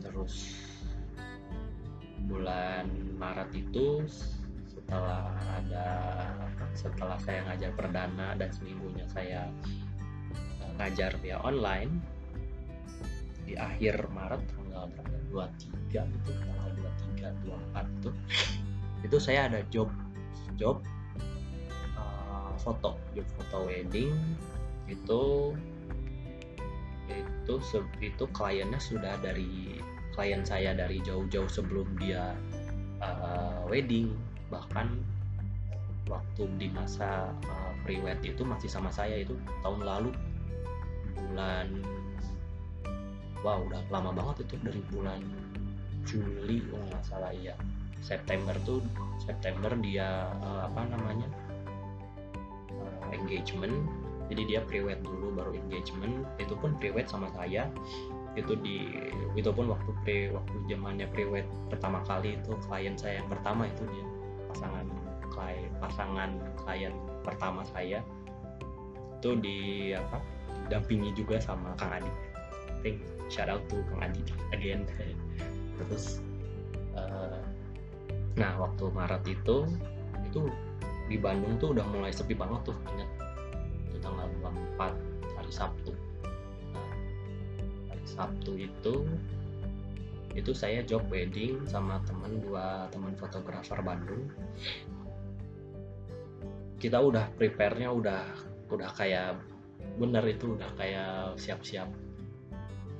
Terus 0.00 0.56
bulan 2.24 2.88
Maret 3.20 3.52
itu 3.52 4.04
setelah 4.70 5.30
ada 5.54 5.88
setelah 6.74 7.18
saya 7.20 7.46
ngajar 7.46 7.70
perdana 7.76 8.34
dan 8.34 8.50
seminggunya 8.50 9.06
saya 9.12 9.46
eh, 10.64 10.72
ngajar 10.80 11.14
via 11.20 11.38
online 11.44 11.92
di 13.44 13.54
akhir 13.58 14.06
Maret 14.14 14.42
tanggal 14.54 14.86
23 15.30 16.06
itu 16.06 16.30
tanggal 16.38 16.70
23 17.18 17.50
24 17.74 17.98
itu 17.98 18.10
itu 19.06 19.16
saya 19.18 19.50
ada 19.50 19.60
job 19.70 19.90
job 20.54 20.82
foto. 22.60 22.96
Job 23.16 23.26
foto 23.40 23.66
wedding 23.66 24.12
itu 24.86 25.54
itu 27.10 27.54
itu 27.98 28.24
kliennya 28.30 28.78
sudah 28.78 29.18
dari 29.18 29.80
klien 30.14 30.46
saya 30.46 30.74
dari 30.76 31.02
jauh-jauh 31.02 31.50
sebelum 31.50 31.88
dia 31.98 32.36
uh, 33.02 33.66
wedding. 33.66 34.12
Bahkan 34.52 34.86
waktu 36.10 36.42
di 36.58 36.68
masa 36.74 37.30
uh, 37.46 37.72
pre-wed 37.86 38.18
itu 38.22 38.42
masih 38.42 38.68
sama 38.70 38.92
saya 38.92 39.22
itu 39.24 39.34
tahun 39.64 39.82
lalu. 39.82 40.10
Bulan 41.16 41.68
wow 43.40 43.64
udah 43.64 43.80
lama 43.88 44.10
banget 44.12 44.44
itu 44.48 44.54
dari 44.60 44.82
bulan 44.92 45.20
Juli 46.04 46.60
kalau 46.68 46.84
nggak 46.92 47.04
salah 47.04 47.32
ya 47.32 47.56
September 48.00 48.56
tuh 48.64 48.80
September 49.20 49.72
dia 49.80 50.28
uh, 50.40 50.68
apa 50.68 50.88
namanya 50.88 51.28
engagement. 53.14 53.86
Jadi 54.30 54.42
dia 54.46 54.60
prewed 54.62 55.02
dulu 55.02 55.34
baru 55.34 55.52
engagement. 55.58 56.22
Itu 56.38 56.54
pun 56.58 56.78
prewed 56.78 57.10
sama 57.10 57.26
saya. 57.34 57.66
Itu 58.38 58.54
di 58.54 58.86
itu 59.34 59.50
pun 59.50 59.70
waktu 59.70 59.90
pre 60.06 60.18
waktu 60.30 60.54
zamannya 60.70 61.10
prewed 61.10 61.46
pertama 61.66 61.98
kali 62.06 62.38
itu 62.38 62.54
klien 62.66 62.94
saya 62.94 63.18
yang 63.18 63.28
pertama 63.28 63.66
itu 63.66 63.82
dia. 63.90 64.06
Pasangan 64.54 64.86
klien 65.34 65.70
pasangan 65.82 66.30
klien 66.62 66.94
pertama 67.26 67.66
saya. 67.74 67.98
Itu 69.18 69.34
di 69.36 69.90
apa 69.92 70.22
dampingi 70.70 71.10
juga 71.18 71.42
sama 71.42 71.74
Kang 71.74 71.90
Adi. 71.98 72.12
Think 72.86 73.02
shout 73.26 73.50
out 73.50 73.66
to 73.66 73.82
Kang 73.90 74.06
Adi 74.06 74.22
again. 74.54 74.86
Terus 75.82 76.22
uh, 76.94 77.42
nah 78.38 78.54
waktu 78.62 78.94
Maret 78.94 79.26
itu 79.26 79.66
itu 80.30 80.46
di 81.10 81.18
Bandung 81.18 81.58
tuh 81.58 81.74
udah 81.74 81.82
mulai 81.90 82.14
sepi 82.14 82.38
banget 82.38 82.70
tuh 82.70 82.76
ingat. 82.94 83.10
Itu 83.90 83.98
tanggal 83.98 84.30
24 84.78 84.94
hari 85.34 85.50
Sabtu. 85.50 85.92
Nah, 86.70 86.90
hari 87.90 88.06
Sabtu 88.06 88.52
itu 88.54 88.94
itu 90.30 90.54
saya 90.54 90.86
job 90.86 91.02
wedding 91.10 91.66
sama 91.66 91.98
teman 92.06 92.38
dua 92.38 92.86
teman 92.94 93.18
fotografer 93.18 93.82
Bandung. 93.82 94.30
Kita 96.78 97.02
udah 97.02 97.26
prepare-nya 97.34 97.90
udah 97.90 98.22
udah 98.70 98.90
kayak 98.94 99.34
bener 99.98 100.22
itu 100.30 100.54
udah 100.54 100.70
kayak 100.78 101.34
siap-siap. 101.34 101.90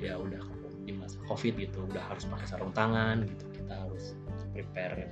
Ya 0.03 0.19
udah 0.19 0.43
di 0.85 0.99
masa 0.99 1.23
covid 1.29 1.55
gitu 1.55 1.87
udah 1.87 2.03
harus 2.03 2.27
pakai 2.27 2.47
sarung 2.49 2.73
tangan 2.73 3.23
gitu 3.29 3.45
kita 3.53 3.75
harus 3.87 4.17
prepare 4.51 5.07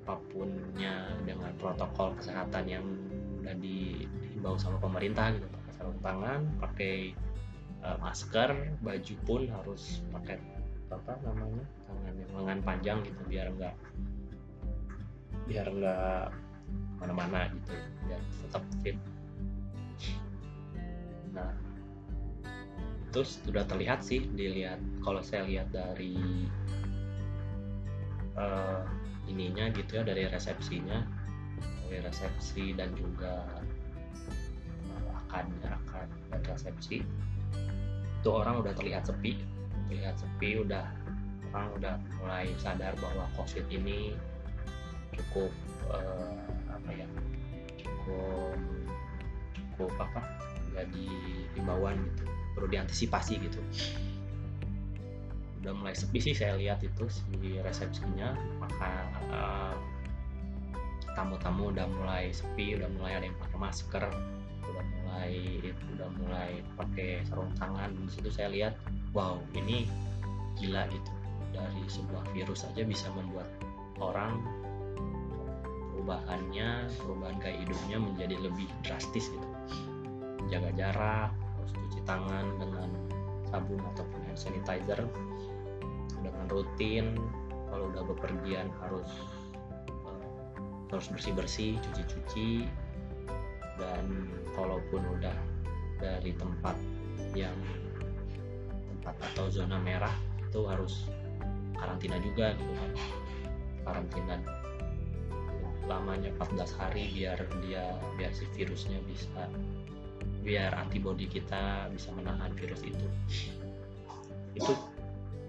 apapunnya 0.00 1.12
dengan 1.22 1.52
protokol 1.60 2.16
kesehatan 2.18 2.64
yang 2.66 2.84
udah 3.40 3.54
dihimbau 3.60 4.56
sama 4.56 4.80
pemerintah 4.80 5.32
gitu 5.36 5.46
pakai 5.48 5.72
sarung 5.76 6.00
tangan 6.02 6.40
pakai 6.60 6.94
uh, 7.84 7.96
masker 8.00 8.50
baju 8.80 9.14
pun 9.24 9.42
harus 9.48 10.04
pakai 10.12 10.36
apa 10.90 11.14
namanya 11.22 11.64
tangan 11.86 12.14
yang 12.18 12.32
lengan 12.34 12.58
panjang 12.66 12.98
gitu 13.06 13.20
biar 13.30 13.46
enggak 13.54 13.76
biar 15.46 15.66
enggak 15.70 16.34
mana-mana 16.98 17.48
gitu 17.50 17.74
biar 18.06 18.20
tetap 18.44 18.62
fit. 18.82 18.98
Nah 21.32 21.54
terus 23.10 23.42
sudah 23.42 23.66
terlihat 23.66 24.06
sih 24.06 24.22
dilihat 24.38 24.78
kalau 25.02 25.18
saya 25.18 25.42
lihat 25.46 25.66
dari 25.74 26.46
uh, 28.38 28.86
ininya 29.30 29.70
gitu 29.70 29.98
ya 29.98 30.02
dari 30.02 30.26
resepsinya. 30.26 30.98
Dari 31.86 32.02
resepsi 32.02 32.74
dan 32.74 32.94
juga 32.98 33.46
akan 35.30 35.46
akad 35.62 36.08
dan 36.34 36.42
resepsi. 36.42 37.06
Itu 38.20 38.28
orang 38.34 38.66
udah 38.66 38.74
terlihat 38.74 39.06
sepi 39.06 39.60
terlihat 39.90 40.22
sepi 40.22 40.62
udah 40.62 40.86
orang 41.50 41.68
udah 41.82 41.94
mulai 42.22 42.46
sadar 42.62 42.94
bahwa 43.02 43.26
covid 43.34 43.66
ini 43.74 44.14
cukup 45.18 45.50
uh, 45.90 46.38
apa 46.70 46.90
ya 46.94 47.06
cukup 47.82 48.54
cukup 49.74 49.92
apa 49.98 50.22
jadi 50.70 51.10
himbauan 51.58 51.98
gitu 51.98 52.24
perlu 52.54 52.68
diantisipasi 52.70 53.42
gitu 53.42 53.58
udah 55.60 55.72
mulai 55.76 55.92
sepi 55.92 56.18
sih 56.18 56.32
saya 56.32 56.56
lihat 56.56 56.80
itu 56.80 57.04
si 57.08 57.60
resepsinya. 57.60 58.32
Maka 58.60 58.90
uh, 59.28 59.74
tamu-tamu 61.12 61.72
udah 61.74 61.86
mulai 62.00 62.32
sepi 62.32 62.80
udah 62.80 62.88
mulai 62.96 63.20
ada 63.20 63.26
yang 63.28 63.38
pakai 63.38 63.58
masker 63.60 64.04
udah 64.70 64.84
mulai 65.02 65.32
udah 65.96 66.08
mulai 66.16 66.50
pakai 66.80 67.20
sarung 67.28 67.52
tangan. 67.60 67.92
Di 67.92 68.10
situ 68.10 68.30
saya 68.32 68.48
lihat 68.48 68.74
wow 69.12 69.36
ini 69.52 69.84
gila 70.56 70.88
gitu. 70.88 71.12
Dari 71.50 71.82
sebuah 71.90 72.24
virus 72.32 72.64
aja 72.64 72.82
bisa 72.86 73.10
membuat 73.12 73.50
orang 74.00 74.40
perubahannya 75.92 76.88
perubahan 76.96 77.36
gaya 77.36 77.60
hidupnya 77.60 78.00
menjadi 78.00 78.36
lebih 78.40 78.68
drastis 78.80 79.28
gitu. 79.28 79.48
Jaga 80.48 80.72
jarak 80.72 81.30
harus 81.36 81.72
cuci 81.76 82.00
tangan 82.08 82.46
dengan 82.56 82.88
sabun 83.52 83.82
ataupun 83.92 84.20
hand 84.24 84.40
sanitizer 84.40 85.04
dengan 86.18 86.46
rutin 86.50 87.14
kalau 87.70 87.86
udah 87.94 88.02
bepergian 88.10 88.68
harus 88.82 89.10
uh, 90.06 90.26
harus 90.90 91.06
bersih 91.14 91.32
bersih 91.34 91.70
cuci 91.78 92.02
cuci 92.10 92.50
dan 93.78 94.28
kalaupun 94.52 95.00
udah 95.18 95.36
dari 96.00 96.34
tempat 96.36 96.76
yang 97.32 97.56
tempat 99.00 99.16
atau 99.32 99.46
zona 99.48 99.78
merah 99.80 100.12
itu 100.42 100.60
harus 100.66 101.06
karantina 101.78 102.20
juga 102.20 102.52
gitu 102.58 102.72
kan. 102.76 102.90
Karantina 103.80 104.36
lamanya 105.88 106.30
14 106.38 106.78
hari 106.78 107.10
biar 107.16 107.38
dia 107.66 107.82
biar 108.14 108.30
si 108.30 108.46
virusnya 108.54 109.00
bisa 109.08 109.48
biar 110.44 110.76
antibodi 110.76 111.26
kita 111.26 111.88
bisa 111.90 112.12
menahan 112.12 112.52
virus 112.54 112.84
itu. 112.84 113.06
Itu 114.54 114.76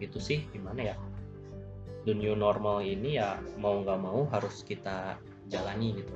itu 0.01 0.17
sih 0.17 0.45
gimana 0.49 0.93
ya? 0.93 0.95
The 2.09 2.17
new 2.17 2.33
normal 2.33 2.81
ini 2.81 3.21
ya 3.21 3.37
mau 3.61 3.77
nggak 3.85 3.99
mau 4.01 4.25
harus 4.33 4.65
kita 4.65 5.21
jalani 5.53 6.01
gitu. 6.01 6.15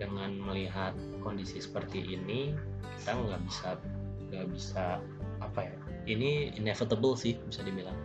Dengan 0.00 0.36
melihat 0.40 0.96
kondisi 1.20 1.60
seperti 1.60 2.00
ini 2.16 2.56
kita 3.00 3.12
nggak 3.12 3.42
bisa 3.44 3.76
nggak 4.32 4.46
bisa 4.52 5.04
apa 5.44 5.68
ya 5.68 5.76
ini 6.06 6.54
inevitable 6.54 7.18
sih 7.18 7.34
bisa 7.50 7.66
dibilang. 7.66 7.98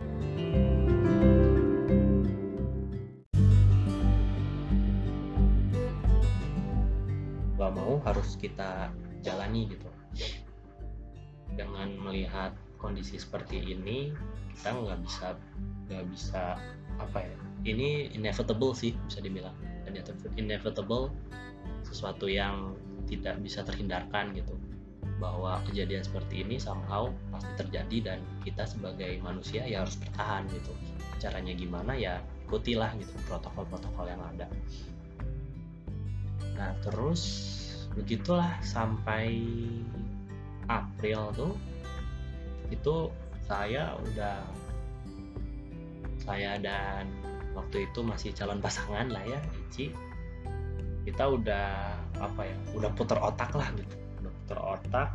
Nggak 7.56 7.72
mau 7.78 8.02
harus 8.02 8.34
kita 8.36 8.90
jalani 9.22 9.70
gitu. 9.70 9.88
Dengan 11.54 11.94
melihat 12.02 12.58
kondisi 12.82 13.16
seperti 13.16 13.62
ini 13.62 14.10
kita 14.58 14.74
nggak 14.74 15.00
bisa 15.06 15.38
nggak 15.86 16.04
bisa 16.10 16.58
apa 16.98 17.18
ya 17.22 17.36
ini 17.62 18.10
inevitable 18.10 18.74
sih 18.74 18.94
bisa 19.06 19.22
dibilang. 19.22 19.54
Inevitable 20.34 21.14
sesuatu 21.86 22.26
yang 22.26 22.74
tidak 23.06 23.38
bisa 23.38 23.62
terhindarkan 23.62 24.34
gitu. 24.34 24.58
Bahwa 25.22 25.62
kejadian 25.70 26.02
seperti 26.02 26.42
ini 26.42 26.58
somehow 26.58 27.14
pasti 27.30 27.52
terjadi 27.54 27.98
dan 28.02 28.18
kita 28.42 28.66
sebagai 28.66 29.14
manusia 29.22 29.62
ya 29.62 29.86
harus 29.86 29.94
bertahan 30.02 30.50
gitu. 30.50 30.74
Caranya 31.22 31.54
gimana 31.54 31.94
ya 31.94 32.18
ikutilah 32.50 32.90
gitu 32.98 33.14
protokol-protokol 33.30 34.10
yang 34.10 34.22
ada. 34.34 34.50
Nah 36.58 36.74
terus 36.82 37.22
begitulah 37.94 38.58
sampai 38.58 39.38
April 40.66 41.30
tuh 41.38 41.54
itu 42.72 43.12
saya 43.44 43.92
udah 44.00 44.40
saya 46.22 46.56
dan 46.62 47.10
waktu 47.52 47.90
itu 47.90 48.00
masih 48.00 48.30
calon 48.32 48.62
pasangan 48.62 49.10
lah 49.10 49.22
ya 49.26 49.40
Ici. 49.68 49.92
Kita 51.02 51.26
udah 51.34 51.98
apa 52.22 52.46
ya 52.46 52.56
udah 52.78 52.90
putar 52.94 53.18
otak 53.18 53.50
lah 53.58 53.68
gitu. 53.74 53.94
Udah 54.22 54.32
putar 54.42 54.58
otak. 54.62 55.08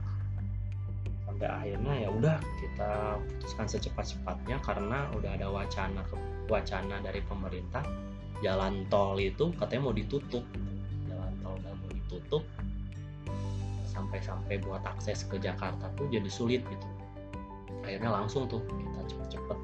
Sampai 1.23 1.47
akhirnya 1.47 1.93
ya 1.95 2.09
udah 2.11 2.37
kita 2.59 2.91
putuskan 3.23 3.67
secepat-cepatnya 3.71 4.57
karena 4.63 5.07
udah 5.15 5.31
ada 5.37 5.47
wacana 5.47 6.03
wacana 6.51 6.99
dari 6.99 7.23
pemerintah. 7.23 7.87
Jalan 8.43 8.85
tol 8.91 9.17
itu 9.17 9.49
katanya 9.55 9.89
mau 9.89 9.95
ditutup. 9.95 10.43
Jalan 11.07 11.33
tol 11.39 11.55
udah 11.55 11.73
mau 11.73 11.89
ditutup. 11.89 12.43
Sampai-sampai 13.87 14.59
buat 14.59 14.83
akses 14.83 15.23
ke 15.25 15.39
Jakarta 15.39 15.87
tuh 15.95 16.11
jadi 16.11 16.27
sulit 16.27 16.61
gitu 16.67 16.96
akhirnya 17.87 18.11
langsung 18.11 18.51
tuh 18.51 18.59
kita 18.67 18.99
cepet-cepet 19.07 19.59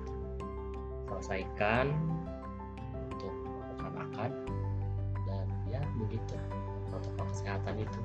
selesaikan 1.12 1.92
untuk 3.12 3.36
melakukan 3.44 3.94
akad 4.08 4.32
dan 5.28 5.46
ya 5.68 5.84
begitu. 6.00 6.40
Protokol 6.88 7.28
kesehatan 7.36 7.76
itu. 7.84 8.00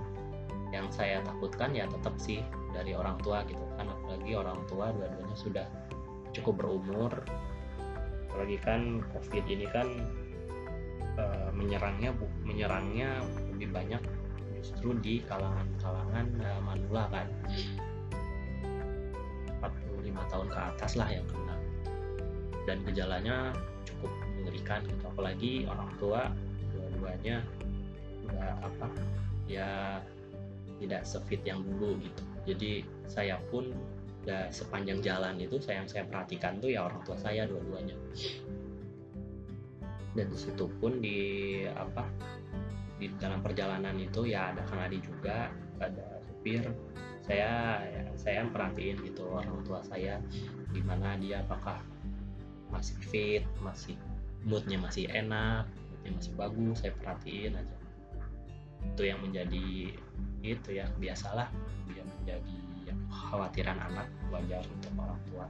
Yang 0.74 1.00
saya 1.00 1.22
takutkan 1.22 1.70
ya 1.72 1.86
tetap 1.86 2.18
sih 2.18 2.42
dari 2.74 2.98
orang 2.98 3.14
tua 3.22 3.46
gitu 3.46 3.62
kan. 3.78 3.86
Apalagi 3.86 4.34
orang 4.34 4.58
tua 4.66 4.90
dua-duanya 4.90 5.36
sudah 5.38 5.66
cukup 6.34 6.66
berumur. 6.66 7.14
Apalagi 8.28 8.58
kan 8.58 9.06
covid 9.14 9.46
ini 9.46 9.70
kan 9.70 9.86
e, 11.14 11.24
menyerangnya 11.54 12.10
menyerangnya 12.42 13.22
lebih 13.54 13.70
banyak 13.70 14.02
justru 14.58 14.98
di 14.98 15.22
kalangan-kalangan 15.26 16.26
e, 16.38 16.48
manula 16.62 17.06
kan 17.08 17.26
45 20.12 20.32
tahun 20.32 20.46
ke 20.48 20.58
atas 20.74 20.92
lah 20.96 21.08
yang 21.10 21.26
kena. 21.28 21.56
Dan 22.68 22.76
gejalanya 22.84 23.36
cukup 23.84 24.12
mengerikan 24.38 24.84
gitu 24.84 25.04
apalagi 25.08 25.52
orang 25.64 25.90
tua 25.96 26.20
dua-duanya 26.76 27.40
udah 28.28 28.50
apa 28.60 28.88
ya 29.48 29.98
tidak 30.78 31.02
sefit 31.08 31.42
yang 31.42 31.64
dulu 31.64 31.98
gitu. 31.98 32.22
Jadi 32.48 32.72
saya 33.08 33.40
pun 33.50 33.72
udah 34.24 34.52
sepanjang 34.52 35.00
jalan 35.00 35.40
itu 35.40 35.56
saya 35.56 35.80
yang 35.80 35.88
saya 35.88 36.04
perhatikan 36.04 36.60
tuh 36.60 36.68
ya 36.68 36.84
orang 36.84 37.00
tua 37.08 37.16
saya 37.16 37.48
dua-duanya. 37.48 37.96
Dan 40.12 40.26
di 40.28 40.38
situ 40.38 40.68
pun 40.78 41.00
di 41.00 41.18
apa 41.72 42.04
di 42.98 43.06
dalam 43.16 43.40
perjalanan 43.40 43.94
itu 43.96 44.26
ya 44.26 44.50
ada 44.50 44.66
kang 44.66 44.82
Adi 44.82 44.98
juga 44.98 45.48
ada 45.78 46.18
supir 46.26 46.66
saya 47.28 47.84
ya, 47.84 48.02
saya 48.16 48.40
perhatiin 48.48 49.04
gitu 49.04 49.28
orang 49.28 49.60
tua 49.68 49.84
saya 49.84 50.16
gimana 50.72 51.20
dia 51.20 51.44
apakah 51.44 51.76
masih 52.72 52.96
fit 53.04 53.44
masih 53.60 54.00
moodnya 54.48 54.80
masih 54.80 55.04
enak 55.12 55.68
moodnya 55.68 56.10
masih 56.16 56.32
bagus 56.40 56.80
saya 56.80 56.96
perhatiin 56.96 57.52
aja. 57.60 57.76
Itu 58.80 59.02
yang 59.04 59.20
menjadi 59.20 59.92
itu 60.40 60.68
ya 60.72 60.88
biasalah 60.96 61.52
dia 61.92 62.00
menjadi 62.00 62.56
khawatiran 63.12 63.76
anak 63.76 64.08
wajar 64.32 64.64
untuk 64.64 64.92
orang 64.96 65.20
tua. 65.28 65.46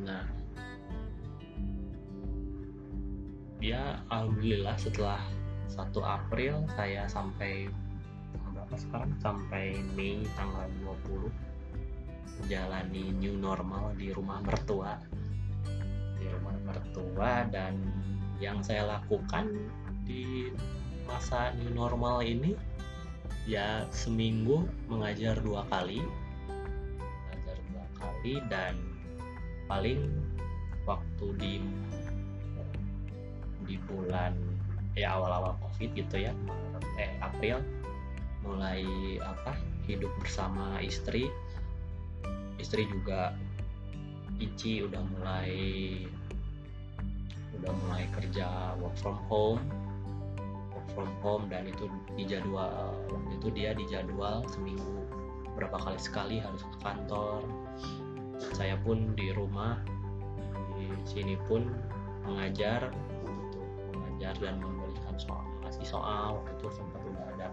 Nah 0.00 0.24
ya 3.60 4.00
alhamdulillah 4.08 4.80
setelah 4.80 5.20
1 5.68 5.92
April 6.00 6.64
saya 6.72 7.04
sampai 7.04 7.68
berapa 8.70 8.86
sekarang? 8.86 9.10
Sampai 9.18 9.74
Mei 9.98 10.22
tanggal 10.38 10.70
20 11.10 11.26
menjalani 12.38 13.04
new 13.18 13.34
normal 13.34 13.90
di 13.98 14.14
rumah 14.14 14.38
mertua. 14.46 14.94
Di 16.14 16.30
rumah 16.30 16.54
mertua 16.62 17.50
dan 17.50 17.82
yang 18.38 18.62
saya 18.62 18.86
lakukan 18.86 19.50
di 20.06 20.54
masa 21.02 21.50
new 21.58 21.74
normal 21.74 22.22
ini 22.22 22.54
ya 23.50 23.90
seminggu 23.90 24.62
mengajar 24.86 25.42
dua 25.42 25.66
kali. 25.66 25.98
Mengajar 27.26 27.58
dua 27.74 27.86
kali 27.98 28.38
dan 28.46 28.78
paling 29.66 30.14
waktu 30.86 31.26
di 31.42 31.54
di 33.66 33.74
bulan 33.90 34.38
ya 34.94 35.18
awal-awal 35.18 35.58
covid 35.58 35.90
gitu 35.98 36.22
ya 36.22 36.30
eh 37.02 37.10
April 37.18 37.62
mulai 38.44 38.84
apa 39.22 39.56
hidup 39.84 40.10
bersama 40.20 40.80
istri. 40.80 41.28
Istri 42.60 42.88
juga 42.92 43.32
Ici 44.40 44.80
udah 44.80 45.04
mulai 45.04 45.52
udah 47.60 47.72
mulai 47.84 48.08
kerja 48.16 48.72
work 48.80 48.96
from 48.96 49.20
home. 49.28 49.60
Work 50.72 50.88
from 50.96 51.10
home 51.20 51.44
dan 51.52 51.68
itu 51.68 51.92
di 52.16 52.24
jadwal 52.24 52.96
waktu 53.12 53.36
itu 53.36 53.48
dia 53.52 53.76
di 53.76 53.84
jadwal 53.84 54.40
seminggu 54.48 55.04
berapa 55.60 55.76
kali 55.76 56.00
sekali 56.00 56.40
harus 56.40 56.64
ke 56.64 56.76
kantor. 56.80 57.44
Saya 58.56 58.80
pun 58.80 59.12
di 59.12 59.28
rumah 59.36 59.76
di 60.72 60.88
sini 61.04 61.36
pun 61.44 61.68
mengajar 62.24 62.88
mengajar 63.92 64.32
dan 64.40 64.56
memberikan 64.56 65.20
soal 65.20 65.44
ngasih 65.68 65.84
soal. 65.84 66.40
Waktu 66.40 66.64
itu 66.64 66.68
sempat 66.80 67.00
udah 67.04 67.26
ada 67.36 67.48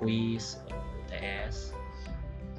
kuis 0.00 0.60
UTS 0.68 1.74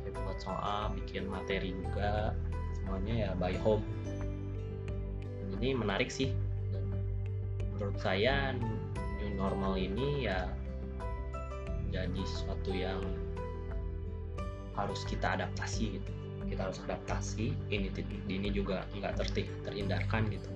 saya 0.06 0.22
buat 0.22 0.38
soal 0.38 0.94
bikin 1.02 1.26
materi 1.26 1.74
juga 1.74 2.38
semuanya 2.78 3.14
ya 3.18 3.30
by 3.42 3.58
home. 3.58 3.82
Ini 5.58 5.74
menarik 5.74 6.14
sih. 6.14 6.30
Menurut 7.74 7.98
saya 7.98 8.54
new 8.54 9.34
normal 9.34 9.82
ini 9.82 10.30
ya 10.30 10.46
jadi 11.90 12.22
sesuatu 12.22 12.70
yang 12.70 13.02
harus 14.78 15.02
kita 15.10 15.42
adaptasi 15.42 15.98
gitu. 15.98 16.12
Kita 16.46 16.70
harus 16.70 16.78
adaptasi 16.86 17.58
ini 17.74 17.90
ini 18.30 18.54
juga 18.54 18.86
nggak 18.94 19.26
ter 19.26 19.50
terhindarkan 19.66 20.30
gitu. 20.30 20.54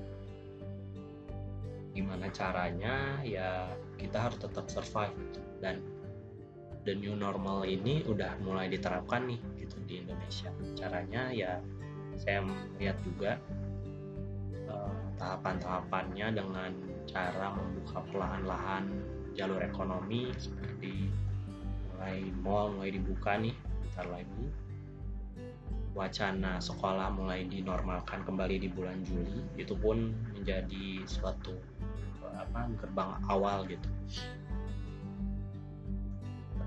Gimana 1.98 2.30
caranya? 2.30 3.18
Ya 3.26 3.74
kita 3.98 4.30
harus 4.30 4.38
tetap 4.38 4.70
survive. 4.70 5.18
Dan 5.58 5.82
the 6.88 6.96
new 6.96 7.16
normal 7.16 7.68
ini 7.68 8.02
udah 8.08 8.40
mulai 8.44 8.72
diterapkan 8.72 9.28
nih 9.28 9.40
gitu 9.60 9.78
di 9.84 9.94
Indonesia. 10.04 10.50
Caranya 10.80 11.32
ya 11.34 11.60
saya 12.16 12.44
melihat 12.44 12.98
juga 13.04 13.32
uh, 14.68 14.94
tahapan-tahapannya 15.20 16.28
dengan 16.36 16.72
cara 17.10 17.56
membuka 17.56 18.04
perlahan-lahan 18.12 18.84
jalur 19.36 19.64
ekonomi 19.64 20.32
seperti 20.36 21.08
mulai 21.96 22.28
mall 22.44 22.72
mulai 22.76 22.92
dibuka 22.96 23.36
nih 23.40 23.56
bentar 23.56 24.08
lagi. 24.08 24.48
Wacana 25.98 26.62
sekolah 26.62 27.12
mulai 27.12 27.50
dinormalkan 27.50 28.24
kembali 28.24 28.62
di 28.62 28.70
bulan 28.72 29.04
Juli 29.04 29.42
itu 29.58 29.74
pun 29.74 30.14
menjadi 30.32 31.04
suatu 31.04 31.58
apa 32.30 32.72
gerbang 32.80 33.20
awal 33.28 33.68
gitu 33.68 33.90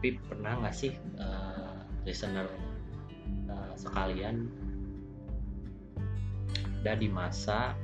tapi 0.02 0.18
pernah 0.18 0.58
nggak 0.58 0.74
sih 0.74 0.90
uh, 1.22 1.78
listener 2.02 2.50
uh, 3.46 3.70
sekalian 3.78 4.50
ada 6.82 6.98
di 6.98 7.06
masa 7.06 7.78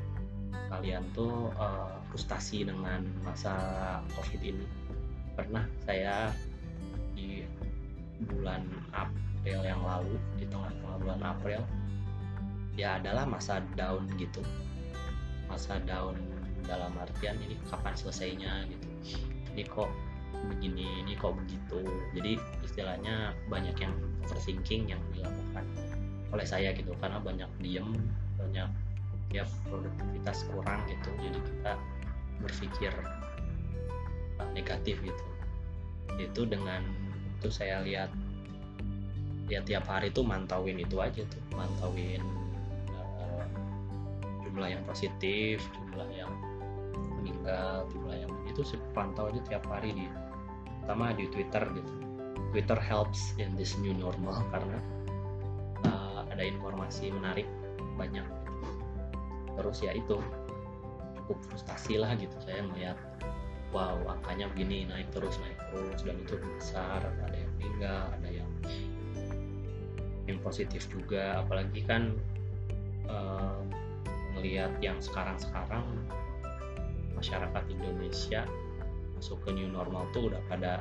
kalian 0.67 1.07
tuh 1.15 1.55
uh, 1.55 2.03
frustasi 2.11 2.67
dengan 2.67 3.07
masa 3.23 3.55
covid 4.19 4.43
ini? 4.43 4.67
Pernah 5.39 5.63
saya 5.87 6.35
di 7.15 7.47
bulan 8.27 8.67
April 8.91 9.63
yang 9.63 9.79
lalu 9.87 10.19
di 10.43 10.51
tengah-tengah 10.51 10.99
bulan 10.99 11.23
April 11.23 11.63
ya 12.75 12.99
adalah 12.99 13.31
masa 13.31 13.63
down 13.79 14.11
gitu. 14.19 14.43
Masa 15.47 15.79
down 15.87 16.19
dalam 16.67 16.99
artian 16.99 17.39
ini 17.47 17.55
kapan 17.71 17.95
selesainya 17.95 18.67
gitu. 18.67 18.87
Ini 19.55 19.63
kok 19.71 20.08
begini 20.49 21.05
ini 21.05 21.13
kok 21.19 21.37
begitu. 21.37 21.85
Jadi 22.17 22.41
istilahnya 22.65 23.37
banyak 23.51 23.77
yang 23.79 23.95
overthinking 24.25 24.93
yang 24.93 25.01
dilakukan 25.13 25.65
oleh 26.29 26.45
saya 26.45 26.77
gitu 26.77 26.93
karena 27.01 27.17
banyak 27.21 27.49
diem 27.65 27.89
banyak 28.37 28.69
ya 29.33 29.45
produktivitas 29.69 30.49
kurang 30.53 30.81
gitu. 30.89 31.09
Jadi 31.21 31.39
kita 31.41 31.73
berpikir 32.41 32.93
negatif 34.55 34.97
gitu. 35.03 35.25
Itu 36.19 36.47
dengan 36.49 36.83
itu 37.39 37.49
saya 37.53 37.83
lihat 37.83 38.11
ya 39.49 39.65
tiap 39.65 39.89
hari 39.89 40.13
tuh 40.13 40.25
mantauin 40.25 40.79
itu 40.81 40.97
aja 41.01 41.23
tuh. 41.27 41.43
Mantauin 41.57 42.23
uh, 42.95 43.45
jumlah 44.47 44.69
yang 44.71 44.83
positif 44.87 45.63
jumlah 45.75 46.09
yang 46.15 46.33
meninggal 47.19 47.85
jumlah 47.91 48.17
yang 48.17 48.33
itu 48.59 48.75
sih 48.75 48.81
pantau 48.91 49.31
aja 49.31 49.39
tiap 49.47 49.63
hari 49.71 49.95
di 49.95 50.11
pertama 50.83 51.15
di 51.15 51.31
Twitter 51.31 51.63
gitu. 51.79 51.93
Twitter 52.51 52.75
helps 52.75 53.39
in 53.39 53.55
this 53.55 53.79
new 53.79 53.95
normal 53.95 54.35
karena 54.53 54.83
uh, 55.87 56.27
ada 56.27 56.43
informasi 56.43 57.15
menarik 57.15 57.47
banyak 57.95 58.27
terus 59.55 59.79
ya 59.79 59.95
itu 59.95 60.19
cukup 61.23 61.39
frustasi 61.47 62.03
lah 62.03 62.19
gitu. 62.19 62.35
Saya 62.43 62.67
melihat 62.67 62.99
wow 63.71 63.95
angkanya 64.11 64.51
begini 64.51 64.91
naik 64.91 65.07
terus 65.15 65.39
naik 65.39 65.55
terus 65.71 66.03
dan 66.03 66.19
itu 66.19 66.35
besar. 66.59 66.99
Ada 67.31 67.39
yang 67.39 67.53
meninggal 67.63 68.03
ada 68.19 68.29
yang 68.43 68.51
yang 70.27 70.39
positif 70.43 70.91
juga. 70.91 71.47
Apalagi 71.47 71.87
kan 71.87 72.19
uh, 73.07 73.63
yang 74.83 74.99
sekarang-sekarang 74.99 75.87
masyarakat 77.19 77.65
Indonesia 77.75 78.47
masuk 79.19 79.43
ke 79.43 79.51
new 79.51 79.67
normal 79.67 80.07
tuh 80.15 80.31
udah 80.31 80.43
pada 80.47 80.79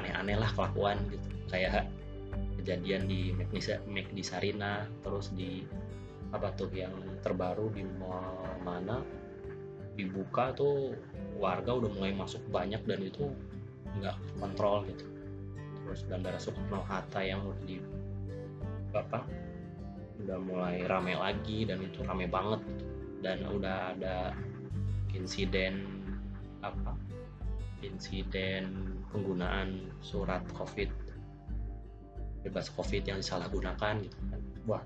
aneh-aneh 0.00 0.40
lah 0.40 0.48
kelakuan 0.56 0.96
gitu 1.12 1.28
kayak 1.52 1.84
kejadian 2.60 3.04
di 3.04 3.32
McD 3.88 4.20
Sarina 4.24 4.88
terus 5.04 5.32
di 5.36 5.64
apa 6.32 6.52
tuh 6.56 6.68
yang 6.72 6.92
terbaru 7.24 7.72
di 7.72 7.84
mall 7.84 8.60
mana 8.60 9.00
dibuka 9.96 10.52
tuh 10.52 10.92
warga 11.40 11.74
udah 11.74 11.90
mulai 11.90 12.12
masuk 12.12 12.44
banyak 12.52 12.84
dan 12.84 13.00
itu 13.00 13.32
nggak 13.98 14.16
kontrol 14.38 14.84
gitu 14.86 15.08
terus 15.84 16.04
bandara 16.04 16.36
Soekarno 16.36 16.84
Hatta 16.84 17.24
yang 17.24 17.40
udah 17.48 17.64
di 17.64 17.76
apa 18.92 19.24
udah 20.20 20.38
mulai 20.44 20.84
rame 20.84 21.16
lagi 21.16 21.64
dan 21.64 21.80
itu 21.80 22.04
rame 22.04 22.28
banget 22.28 22.60
gitu. 22.68 22.84
dan 23.24 23.38
udah 23.48 23.96
ada 23.96 24.16
insiden 25.14 25.86
apa? 26.64 26.96
Insiden 27.84 28.98
penggunaan 29.14 29.92
surat 30.02 30.42
covid 30.52 30.90
bebas 32.42 32.70
covid 32.74 33.02
yang 33.04 33.18
disalahgunakan 33.18 34.02
gitu 34.02 34.18
kan. 34.30 34.40
Wah 34.66 34.82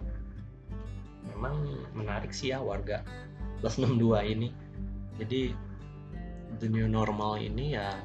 memang 1.32 1.62
menarik 1.94 2.35
sih 2.35 2.50
ya 2.50 2.58
warga 2.58 3.06
plus 3.62 3.78
62 3.78 4.35
ini. 4.35 4.48
Jadi 5.20 5.54
the 6.58 6.68
new 6.68 6.88
normal 6.88 7.38
ini 7.38 7.78
ya 7.78 7.96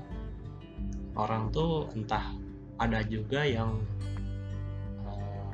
orang 1.18 1.50
tuh 1.50 1.90
entah 1.98 2.34
ada 2.78 3.02
juga 3.02 3.42
yang 3.42 3.82
uh, 5.02 5.52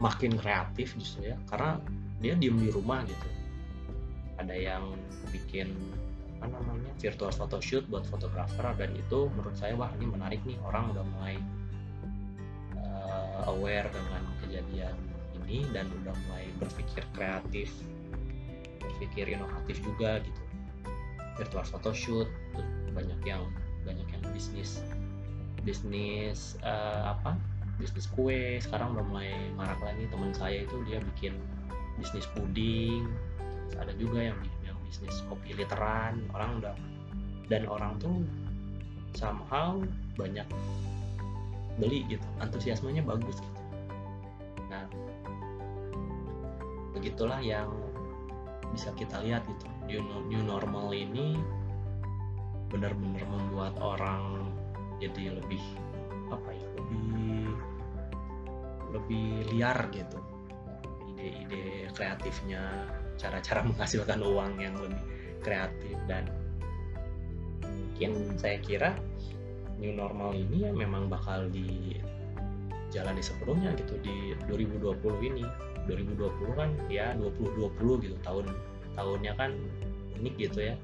makin 0.00 0.34
kreatif 0.40 0.96
justru 0.96 1.30
ya 1.30 1.36
karena 1.52 1.76
dia 2.20 2.36
diem 2.36 2.56
di 2.56 2.72
rumah 2.72 3.04
gitu 3.04 3.28
ada 4.40 4.56
yang 4.56 4.96
bikin 5.28 5.76
apa 6.40 6.56
namanya 6.56 6.88
virtual 6.96 7.28
photoshoot 7.36 7.84
buat 7.92 8.08
fotografer 8.08 8.64
dan 8.80 8.90
itu 8.96 9.28
menurut 9.36 9.52
saya 9.60 9.76
wah 9.76 9.92
ini 10.00 10.08
menarik 10.08 10.40
nih 10.48 10.56
orang 10.64 10.96
udah 10.96 11.04
mulai 11.04 11.36
uh, 12.80 13.52
aware 13.52 13.92
dengan 13.92 14.24
kejadian 14.40 14.96
ini 15.44 15.68
dan 15.76 15.92
udah 16.00 16.16
mulai 16.28 16.48
berpikir 16.56 17.04
kreatif 17.12 17.68
berpikir 18.80 19.36
inovatif 19.36 19.76
juga 19.84 20.24
gitu. 20.24 20.42
Virtual 21.36 21.64
photoshoot 21.68 22.28
banyak 22.96 23.20
yang 23.28 23.44
banyak 23.84 24.08
yang 24.08 24.24
bisnis 24.32 24.80
bisnis 25.60 26.56
uh, 26.64 27.12
apa 27.12 27.36
bisnis 27.76 28.08
kue. 28.08 28.56
Sekarang 28.64 28.96
udah 28.96 29.04
mulai 29.04 29.32
marak 29.56 29.80
lagi 29.84 30.08
teman 30.08 30.32
saya 30.32 30.64
itu 30.64 30.76
dia 30.88 31.04
bikin 31.12 31.36
bisnis 32.00 32.24
puding 32.32 33.08
ada 33.78 33.92
juga 33.94 34.32
yang 34.32 34.38
yang 34.66 34.78
bisnis 34.86 35.22
kopi 35.30 35.54
literan 35.54 36.18
orang 36.34 36.58
udah 36.62 36.76
dan 37.50 37.62
orang 37.66 37.98
tuh 37.98 38.22
somehow 39.14 39.78
banyak 40.14 40.46
beli 41.78 42.06
gitu 42.06 42.26
antusiasmenya 42.38 43.02
bagus 43.02 43.38
gitu. 43.38 43.60
Nah 44.70 44.86
begitulah 46.94 47.40
yang 47.40 47.70
bisa 48.70 48.94
kita 48.94 49.18
lihat 49.22 49.42
gitu. 49.46 49.66
New, 49.90 50.02
new 50.30 50.42
normal 50.46 50.94
ini 50.94 51.34
benar-benar 52.70 53.26
membuat 53.26 53.74
orang 53.82 54.46
jadi 55.02 55.34
lebih 55.34 55.62
apa 56.30 56.50
ya 56.54 56.66
lebih 56.78 57.50
lebih 58.94 59.26
liar 59.50 59.78
gitu. 59.90 60.18
Ide-ide 61.10 61.90
kreatifnya 61.96 62.62
cara-cara 63.20 63.60
menghasilkan 63.68 64.24
uang 64.24 64.56
yang 64.56 64.72
lebih 64.80 65.04
kreatif. 65.44 65.96
Dan 66.08 66.32
mungkin 67.60 68.32
saya 68.40 68.56
kira 68.64 68.96
new 69.76 69.92
normal 69.92 70.32
ini 70.32 70.64
ya 70.64 70.72
memang 70.72 71.12
bakal 71.12 71.52
di 71.52 72.00
jalan 72.90 73.14
di 73.16 73.22
sebelumnya 73.22 73.76
gitu 73.76 74.00
di 74.00 74.32
2020 74.48 75.28
ini. 75.28 75.44
2020 75.88 76.60
kan 76.60 76.70
ya 76.92 77.16
2020 77.16 78.04
gitu 78.04 78.16
tahun 78.20 78.46
tahunnya 78.96 79.32
kan 79.36 79.52
unik 80.20 80.34
gitu 80.40 80.72
ya. 80.72 80.74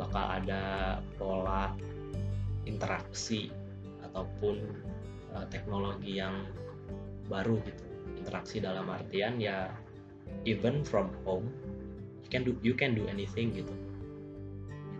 Bakal 0.00 0.42
ada 0.42 0.62
pola 1.20 1.72
interaksi 2.64 3.52
ataupun 4.10 4.60
uh, 5.36 5.46
teknologi 5.48 6.20
yang 6.20 6.44
baru 7.28 7.56
gitu. 7.64 7.84
Interaksi 8.20 8.60
dalam 8.60 8.88
artian 8.88 9.40
ya 9.40 9.72
even 10.44 10.84
from 10.84 11.08
home 11.24 11.48
you 12.22 12.28
can 12.30 12.44
do 12.44 12.52
you 12.62 12.76
can 12.76 12.92
do 12.94 13.04
anything 13.08 13.52
gitu 13.52 13.72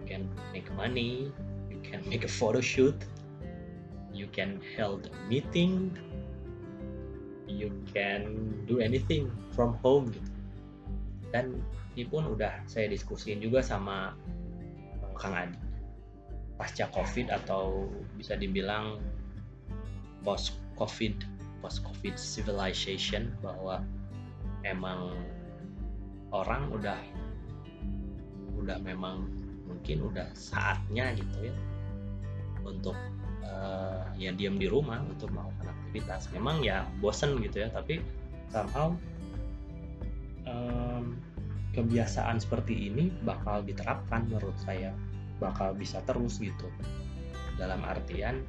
can 0.05 0.29
make 0.53 0.69
money, 0.77 1.33
you 1.73 1.81
can 1.83 2.05
make 2.11 2.25
a 2.25 2.31
photo 2.31 2.61
shoot, 2.61 2.95
you 4.13 4.29
can 4.31 4.61
hold 4.77 5.11
a 5.11 5.29
meeting, 5.29 5.97
you 7.49 7.73
can 7.93 8.55
do 8.69 8.79
anything 8.79 9.33
from 9.57 9.75
home 9.83 10.13
gitu. 10.13 10.31
Dan 11.35 11.59
ini 11.99 12.07
pun 12.07 12.31
udah 12.31 12.63
saya 12.71 12.87
diskusiin 12.87 13.43
juga 13.43 13.65
sama 13.65 14.15
eh, 15.03 15.15
Kang 15.19 15.35
Adi. 15.35 15.59
Pasca 16.55 16.87
COVID 16.95 17.35
atau 17.35 17.91
bisa 18.15 18.39
dibilang 18.39 19.03
post 20.23 20.63
COVID, 20.79 21.27
post 21.59 21.83
COVID 21.83 22.15
civilization 22.15 23.35
bahwa 23.43 23.83
emang 24.63 25.19
orang 26.35 26.67
udah 26.75 26.99
udah 28.59 28.79
memang 28.83 29.31
mungkin 29.71 30.03
udah 30.11 30.27
saatnya 30.35 31.15
gitu 31.15 31.47
ya 31.47 31.55
untuk 32.67 32.97
uh, 33.47 34.09
ya 34.19 34.35
diam 34.35 34.59
di 34.59 34.67
rumah 34.67 34.99
untuk 35.07 35.31
melakukan 35.31 35.71
aktivitas. 35.71 36.33
Memang 36.35 36.65
ya 36.67 36.89
bosen 36.99 37.39
gitu 37.39 37.63
ya 37.63 37.69
tapi 37.71 38.03
somehow 38.51 38.97
um, 40.49 41.15
kebiasaan 41.77 42.43
seperti 42.43 42.91
ini 42.91 43.15
bakal 43.23 43.63
diterapkan 43.63 44.27
menurut 44.27 44.57
saya 44.59 44.91
bakal 45.39 45.77
bisa 45.77 46.03
terus 46.03 46.43
gitu. 46.43 46.67
Dalam 47.55 47.87
artian 47.87 48.43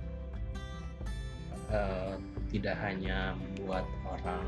uh, 1.70 2.18
tidak 2.50 2.78
hanya 2.82 3.38
membuat 3.38 3.86
orang 4.08 4.42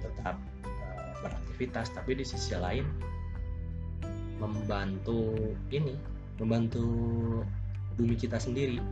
tetap 0.00 0.36
beraktivitas 1.22 1.94
tapi 1.94 2.18
di 2.18 2.26
sisi 2.26 2.52
lain 2.58 2.84
membantu 4.42 5.30
ini 5.70 5.94
membantu 6.42 6.84
bumi 7.94 8.18
kita 8.18 8.36
sendiri. 8.42 8.82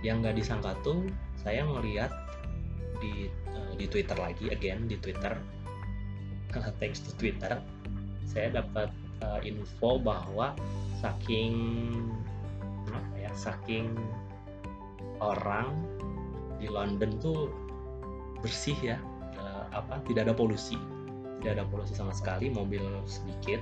Yang 0.00 0.16
nggak 0.24 0.36
disangka 0.38 0.72
tuh 0.86 1.04
saya 1.42 1.66
ngeliat 1.66 2.12
di 3.00 3.32
uh, 3.50 3.72
di 3.74 3.88
Twitter 3.88 4.14
lagi 4.14 4.52
again 4.52 4.84
di 4.86 5.00
Twitter 5.00 5.34
thanks 6.80 7.00
to 7.00 7.10
Twitter 7.16 7.58
saya 8.28 8.62
dapat 8.62 8.92
uh, 9.24 9.40
info 9.42 9.98
bahwa 9.98 10.52
saking 11.00 11.56
apa 12.92 13.14
ya 13.16 13.32
saking 13.32 13.96
orang 15.18 15.72
di 16.60 16.68
London 16.68 17.16
tuh 17.18 17.48
bersih 18.44 18.76
ya 18.84 18.98
uh, 19.40 19.64
apa 19.72 19.98
tidak 20.04 20.30
ada 20.30 20.34
polusi 20.36 20.76
tidak 21.40 21.60
ada 21.60 21.64
polusi 21.68 21.96
sama 21.96 22.12
sekali 22.12 22.52
mobil 22.52 22.82
sedikit. 23.08 23.60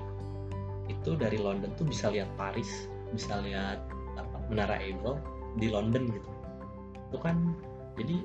Itu 0.91 1.15
dari 1.15 1.39
London 1.39 1.73
tuh 1.79 1.87
bisa 1.87 2.11
lihat 2.13 2.29
Paris 2.35 2.89
bisa 3.09 3.41
lihat 3.41 3.81
apa 4.21 4.37
menara 4.53 4.77
Eiffel 4.77 5.17
di 5.57 5.73
London 5.73 6.13
gitu. 6.13 6.31
Itu 7.09 7.19
kan 7.23 7.57
jadi 7.97 8.17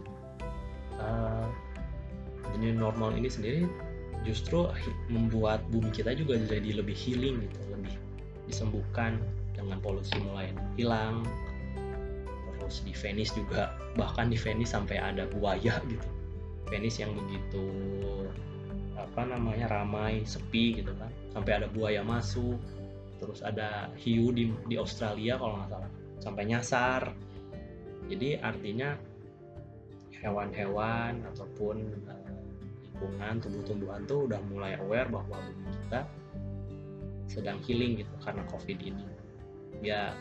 uh, 0.99 1.47
normal 2.53 3.17
ini 3.17 3.31
sendiri 3.31 3.65
justru 4.23 4.69
membuat 5.11 5.63
bumi 5.73 5.91
kita 5.91 6.15
juga 6.15 6.39
jadi 6.39 6.79
lebih 6.79 6.95
healing 6.95 7.43
gitu 7.43 7.59
lebih 7.75 7.93
disembuhkan 8.47 9.19
dengan 9.51 9.83
polusi 9.83 10.15
mulai 10.23 10.51
hilang 10.79 11.27
terus 12.63 12.79
di 12.87 12.95
Venice 12.95 13.35
juga 13.35 13.75
bahkan 13.99 14.31
di 14.31 14.39
Venice 14.39 14.71
sampai 14.71 14.95
ada 14.95 15.27
buaya 15.27 15.83
gitu. 15.83 16.07
Venice 16.71 17.03
yang 17.03 17.11
begitu 17.11 17.65
apa 18.93 19.25
namanya 19.25 19.69
ramai 19.69 20.25
sepi 20.25 20.81
gitu 20.81 20.93
kan. 20.97 21.09
Sampai 21.33 21.61
ada 21.61 21.67
buaya 21.69 22.05
masuk 22.05 22.57
terus 23.23 23.39
ada 23.39 23.87
hiu 23.95 24.35
di 24.35 24.51
di 24.67 24.75
Australia 24.75 25.39
kalau 25.39 25.61
nggak 25.61 25.69
salah. 25.71 25.91
Sampai 26.19 26.43
nyasar. 26.47 27.01
Jadi 28.11 28.35
artinya 28.37 28.99
hewan-hewan 30.23 31.23
ataupun 31.35 31.83
uh, 32.07 32.31
lingkungan 32.83 33.35
tumbuh-tumbuhan 33.43 34.01
tuh 34.07 34.31
udah 34.31 34.39
mulai 34.47 34.79
aware 34.79 35.11
bahwa 35.11 35.35
bumi 35.35 35.71
kita 35.83 36.01
sedang 37.27 37.59
healing 37.63 37.99
gitu 37.99 38.13
karena 38.23 38.43
covid 38.47 38.79
ini. 38.79 39.03
Ya 39.83 40.15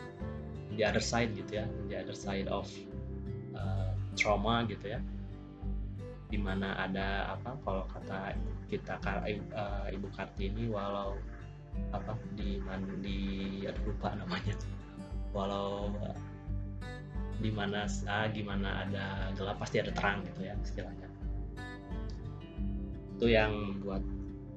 the 0.75 0.83
other 0.83 1.03
side 1.03 1.31
gitu 1.37 1.63
ya 1.63 1.65
the 1.87 1.95
other 1.95 2.17
side 2.17 2.51
of 2.51 2.67
uh, 3.55 3.95
trauma 4.19 4.67
gitu 4.67 4.95
ya. 4.95 4.99
Di 6.27 6.39
mana 6.41 6.75
ada 6.75 7.37
apa 7.37 7.55
kalau 7.63 7.85
kata 7.87 8.35
kita 8.73 8.97
uh, 9.53 9.85
ibu 9.93 10.07
kartini 10.17 10.65
walau 10.69 11.13
apa 11.93 12.13
di 12.37 12.61
di 13.01 13.17
aduh 13.65 13.83
lupa 13.93 14.13
namanya. 14.17 14.55
Walau 15.33 15.89
di 17.41 17.49
mana 17.49 17.89
ah, 18.05 18.29
gimana 18.29 18.85
ada 18.85 19.33
gelap 19.33 19.57
pasti 19.59 19.81
ada 19.81 19.91
terang 19.93 20.21
gitu 20.25 20.45
ya 20.45 20.53
istilahnya. 20.61 21.09
Itu 23.17 23.25
yang 23.29 23.51
membuat 23.53 24.03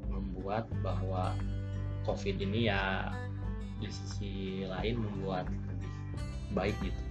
membuat 0.08 0.64
bahwa 0.80 1.36
covid 2.04 2.40
ini 2.40 2.68
ya 2.68 3.10
di 3.76 3.88
sisi 3.92 4.64
lain 4.64 5.00
membuat 5.00 5.48
lebih 5.48 5.92
baik 6.56 6.76
gitu 6.80 7.02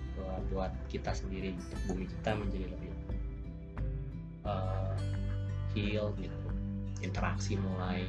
buat 0.50 0.72
kita 0.88 1.12
sendiri 1.12 1.54
bumi 1.86 2.08
kita 2.08 2.34
menjadi 2.34 2.66
lebih 2.72 2.92
uh, 4.48 4.96
heal 5.76 6.16
gitu 6.18 6.45
interaksi 7.06 7.56
mulai 7.56 8.04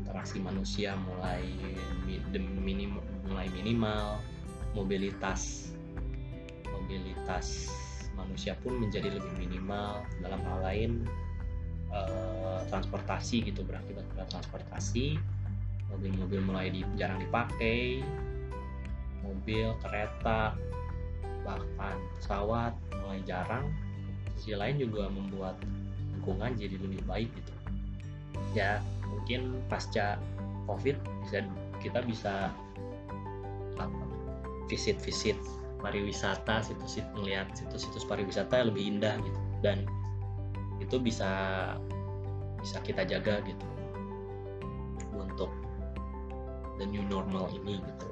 interaksi 0.00 0.40
manusia 0.40 0.96
mulai 0.96 1.44
minim 2.36 2.98
mulai 3.28 3.46
minimal 3.52 4.18
mobilitas 4.74 5.70
mobilitas 6.90 7.70
manusia 8.20 8.52
pun 8.60 8.76
menjadi 8.76 9.08
lebih 9.08 9.32
minimal. 9.40 10.04
Dalam 10.20 10.40
hal 10.44 10.58
lain 10.60 10.90
uh, 11.88 12.60
transportasi 12.68 13.48
gitu 13.48 13.64
berakibat 13.64 14.04
pada 14.12 14.28
transportasi. 14.28 15.16
Mobil-mobil 15.90 16.40
mulai 16.44 16.70
di, 16.70 16.84
jarang 17.00 17.18
dipakai. 17.18 18.04
Mobil 19.24 19.72
kereta 19.80 20.54
bahkan 21.42 21.96
pesawat 22.20 22.76
mulai 23.00 23.20
jarang. 23.24 23.72
Sisi 24.36 24.56
lain 24.56 24.80
juga 24.80 25.08
membuat 25.08 25.56
lingkungan 26.16 26.52
jadi 26.56 26.76
lebih 26.76 27.00
baik 27.08 27.28
gitu 27.32 27.52
ya 28.52 28.82
mungkin 29.06 29.62
pasca 29.70 30.18
covid 30.66 30.98
bisa 31.26 31.46
kita 31.80 32.04
bisa 32.04 32.54
visit-visit 34.70 35.34
pariwisata 35.80 36.62
situs-situs 36.62 37.10
melihat 37.16 37.50
situs-situs 37.56 38.06
pariwisata 38.06 38.68
lebih 38.68 38.96
indah 38.96 39.18
gitu. 39.24 39.40
Dan 39.64 39.88
itu 40.78 40.96
bisa 41.00 41.28
bisa 42.60 42.78
kita 42.84 43.02
jaga 43.08 43.40
gitu 43.42 43.66
untuk 45.16 45.50
the 46.78 46.86
new 46.86 47.02
normal 47.08 47.48
ini 47.50 47.80
gitu. 47.82 48.08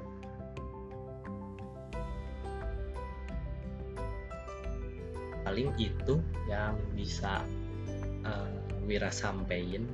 Paling 5.45 5.73
itu 5.81 6.21
yang 6.45 6.77
bisa 6.93 7.41
uh, 8.25 8.53
Wira 8.85 9.09
sampein 9.09 9.85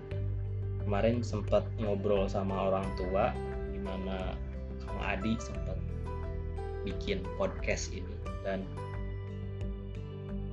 kemarin 0.86 1.26
sempat 1.26 1.66
ngobrol 1.82 2.30
sama 2.30 2.70
orang 2.70 2.86
tua 2.94 3.34
gimana 3.74 4.38
Kang 4.86 5.02
Adi 5.02 5.34
sempat 5.42 5.76
bikin 6.86 7.26
podcast 7.42 7.90
ini. 7.90 8.16
Dan 8.46 8.62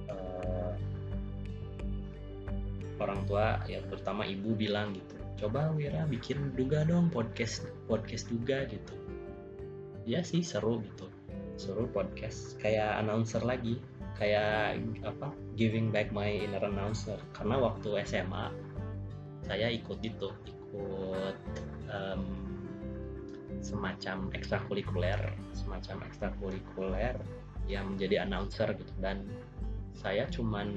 uh, 0.08 0.72
orang 2.96 3.20
tua 3.28 3.60
ya 3.68 3.84
terutama 3.92 4.24
ibu 4.24 4.56
bilang 4.56 4.96
gitu 4.96 5.22
coba 5.42 5.74
Wira 5.74 6.06
bikin 6.06 6.54
juga 6.54 6.86
dong 6.86 7.10
podcast 7.10 7.66
podcast 7.90 8.30
juga 8.30 8.62
gitu. 8.70 8.94
Ya 10.06 10.22
sih 10.22 10.38
seru 10.40 10.78
gitu. 10.86 11.10
Seru 11.58 11.90
podcast. 11.90 12.54
Kayak 12.62 13.02
announcer 13.02 13.42
lagi. 13.42 13.82
Kayak 14.14 14.78
apa 15.02 15.34
giving 15.58 15.90
back 15.90 16.14
my 16.14 16.30
inner 16.30 16.62
announcer. 16.62 17.18
Karena 17.34 17.58
waktu 17.58 17.90
SMA 18.06 18.54
saya 19.46 19.68
ikut 19.70 19.98
itu 20.02 20.30
ikut 20.46 21.36
um, 21.90 22.22
semacam 23.62 24.32
ekstrakurikuler 24.34 25.20
semacam 25.54 26.02
ekstrakurikuler 26.10 27.14
yang 27.70 27.94
menjadi 27.94 28.26
announcer 28.26 28.74
gitu. 28.74 28.92
Dan 28.98 29.22
saya 29.94 30.26
cuman 30.30 30.72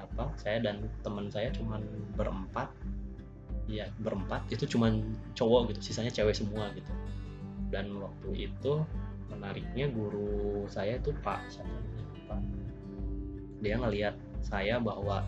apa 0.00 0.32
saya 0.40 0.58
dan 0.64 0.90
teman 1.06 1.30
saya 1.30 1.52
cuman 1.54 1.84
berempat. 2.18 2.70
Ya 3.70 3.86
berempat 4.02 4.50
itu 4.50 4.66
cuman 4.66 5.14
cowok 5.38 5.70
gitu 5.70 5.94
sisanya 5.94 6.10
cewek 6.10 6.34
semua 6.34 6.74
gitu. 6.74 6.90
Dan 7.70 7.94
waktu 8.02 8.50
itu 8.50 8.82
menariknya 9.30 9.86
guru 9.94 10.66
saya 10.66 10.98
itu 10.98 11.14
Pak 11.22 11.38
siapa 11.46 11.70
Pak. 12.26 12.42
Dia 13.62 13.78
ngelihat 13.78 14.18
saya 14.42 14.82
bahwa 14.82 15.22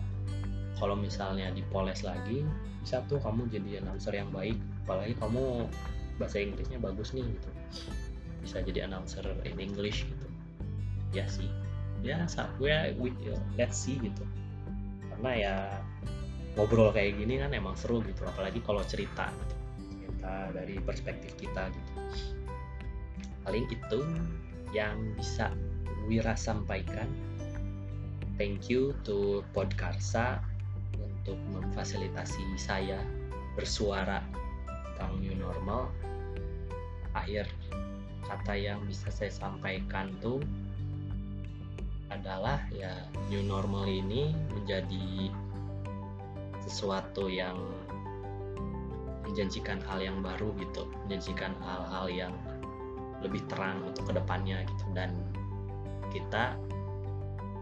kalau 0.77 0.97
misalnya 0.97 1.53
dipoles 1.53 2.01
lagi 2.01 2.41
bisa 2.83 2.99
tuh 3.07 3.21
kamu 3.21 3.47
jadi 3.47 3.79
announcer 3.79 4.11
yang 4.11 4.29
baik. 4.33 4.59
Apalagi 4.83 5.15
kamu 5.17 5.71
bahasa 6.19 6.43
Inggrisnya 6.43 6.77
bagus 6.81 7.15
nih 7.15 7.23
gitu. 7.23 7.49
Bisa 8.43 8.59
jadi 8.59 8.89
announcer 8.89 9.23
in 9.47 9.57
English 9.57 10.03
gitu. 10.03 10.27
Ya 11.15 11.25
sih. 11.29 11.47
Ya 12.03 12.27
gue 12.59 12.73
with 12.99 13.15
you, 13.23 13.37
let's 13.55 13.79
see 13.79 13.95
gitu. 14.03 14.27
Karena 15.07 15.31
ya 15.31 15.55
ngobrol 16.59 16.91
kayak 16.91 17.15
gini 17.15 17.39
kan 17.39 17.55
emang 17.55 17.79
seru 17.79 18.03
gitu. 18.03 18.27
Apalagi 18.27 18.59
kalau 18.59 18.83
cerita 18.83 19.31
gitu. 19.31 19.55
Cerita 19.95 20.51
dari 20.51 20.75
perspektif 20.83 21.31
kita 21.39 21.71
gitu. 21.71 21.91
Paling 23.47 23.65
itu 23.71 23.99
yang 24.75 24.99
bisa 25.15 25.55
Wira 26.03 26.35
sampaikan. 26.35 27.07
Thank 28.35 28.67
you 28.67 28.91
to 29.07 29.45
Podkarsa 29.55 30.43
untuk 31.23 31.39
memfasilitasi 31.55 32.59
saya 32.59 32.99
bersuara 33.55 34.19
tentang 34.91 35.23
new 35.23 35.31
normal 35.39 35.87
akhir 37.15 37.47
kata 38.27 38.59
yang 38.59 38.83
bisa 38.83 39.07
saya 39.07 39.31
sampaikan 39.31 40.11
tuh 40.19 40.43
adalah 42.11 42.59
ya 42.75 42.91
new 43.31 43.39
normal 43.39 43.87
ini 43.87 44.35
menjadi 44.51 45.31
sesuatu 46.67 47.31
yang 47.31 47.55
menjanjikan 49.23 49.79
hal 49.87 50.03
yang 50.03 50.19
baru 50.19 50.51
gitu 50.59 50.91
menjanjikan 51.07 51.55
hal-hal 51.63 52.05
yang 52.11 52.33
lebih 53.23 53.39
terang 53.47 53.79
untuk 53.87 54.11
ke 54.11 54.13
depannya 54.19 54.59
gitu. 54.67 54.85
Dan 54.91 55.15
kita 56.11 56.59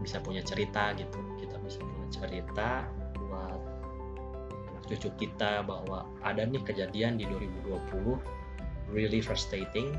bisa 0.02 0.18
punya 0.18 0.42
cerita 0.42 0.90
gitu 0.98 1.14
kita 1.38 1.56
bisa 1.62 1.78
punya 1.78 2.06
cerita 2.10 2.90
cucu 4.92 5.08
kita 5.26 5.64
bahwa 5.64 6.04
ada 6.20 6.44
nih 6.44 6.60
kejadian 6.68 7.16
di 7.16 7.24
2020 7.24 8.20
really 8.92 9.24
frustrating 9.24 9.96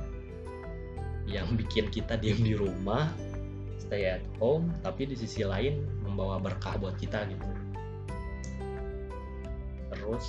yang 1.25 1.49
bikin 1.57 1.89
kita 1.89 2.19
diam 2.19 2.37
di 2.43 2.53
rumah 2.53 3.09
stay 3.81 4.05
at 4.05 4.23
home 4.37 4.69
tapi 4.85 5.09
di 5.09 5.17
sisi 5.17 5.41
lain 5.41 5.81
membawa 6.05 6.37
berkah 6.37 6.77
buat 6.77 6.93
kita 7.01 7.25
gitu. 7.25 7.49
Terus 9.89 10.25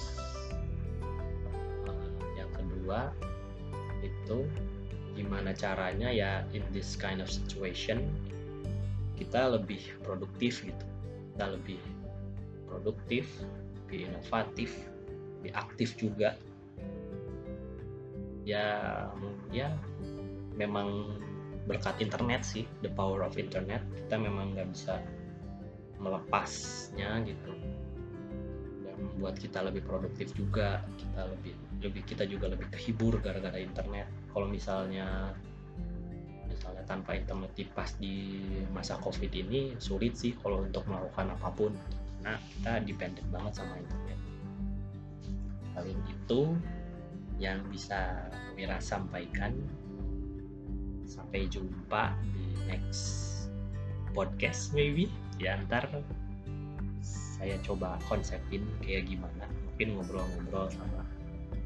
eh, 1.84 2.10
yang 2.40 2.50
kedua 2.56 3.12
itu 4.00 4.48
gimana 5.12 5.52
caranya 5.54 6.08
ya 6.10 6.42
in 6.56 6.64
this 6.72 6.96
kind 6.96 7.20
of 7.20 7.28
situation 7.28 8.08
kita 9.20 9.50
lebih 9.50 9.82
produktif 10.00 10.64
gitu. 10.64 10.86
Kita 11.34 11.52
lebih 11.52 11.78
produktif 12.74 13.30
lebih 13.86 14.10
inovatif 14.10 14.74
lebih 15.38 15.52
aktif 15.54 15.94
juga. 16.00 16.34
Ya 18.42 19.06
ya 19.54 19.70
memang 20.58 21.20
berkat 21.68 22.00
internet 22.00 22.42
sih 22.42 22.66
the 22.82 22.90
power 22.90 23.22
of 23.22 23.38
internet. 23.38 23.84
Kita 24.04 24.18
memang 24.18 24.58
nggak 24.58 24.68
bisa 24.74 24.98
melepasnya 26.02 27.22
gitu. 27.28 27.52
Dan 28.82 28.96
membuat 28.98 29.36
kita 29.38 29.62
lebih 29.62 29.86
produktif 29.86 30.32
juga 30.32 30.82
kita 30.98 31.30
lebih 31.30 31.54
lebih 31.84 32.02
kita 32.08 32.24
juga 32.24 32.50
lebih 32.50 32.72
kehibur 32.72 33.20
gara-gara 33.20 33.60
internet. 33.60 34.08
Kalau 34.32 34.48
misalnya 34.48 35.36
misalnya 36.48 36.84
tanpa 36.88 37.20
internet 37.20 37.52
pas 37.76 37.92
di 38.00 38.40
masa 38.72 38.96
covid 39.04 39.28
ini 39.28 39.76
sulit 39.76 40.16
sih 40.16 40.32
kalau 40.40 40.64
untuk 40.64 40.88
melakukan 40.88 41.36
apa 41.36 41.48
pun 41.52 41.76
karena 42.24 42.40
kita 42.40 42.72
dependent 42.88 43.28
banget 43.28 43.52
sama 43.60 43.76
internet 43.76 44.18
paling 45.74 45.98
itu 46.08 46.56
yang 47.42 47.58
bisa 47.68 48.30
Wira 48.54 48.78
sampaikan. 48.78 49.52
Sampai 51.04 51.50
jumpa 51.50 52.14
di 52.22 52.54
next 52.70 53.30
podcast 54.14 54.70
maybe. 54.72 55.10
Ya 55.42 55.58
ntar 55.66 55.90
saya 57.02 57.58
coba 57.66 57.98
konsepin 58.06 58.62
kayak 58.80 59.10
gimana. 59.10 59.44
Mungkin 59.68 59.98
ngobrol-ngobrol 59.98 60.70
sama 60.70 61.02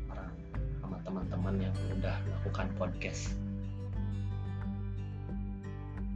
orang 0.08 0.32
sama 0.80 0.96
teman-teman 1.04 1.68
yang 1.68 1.74
udah 2.00 2.16
melakukan 2.24 2.72
podcast. 2.80 3.36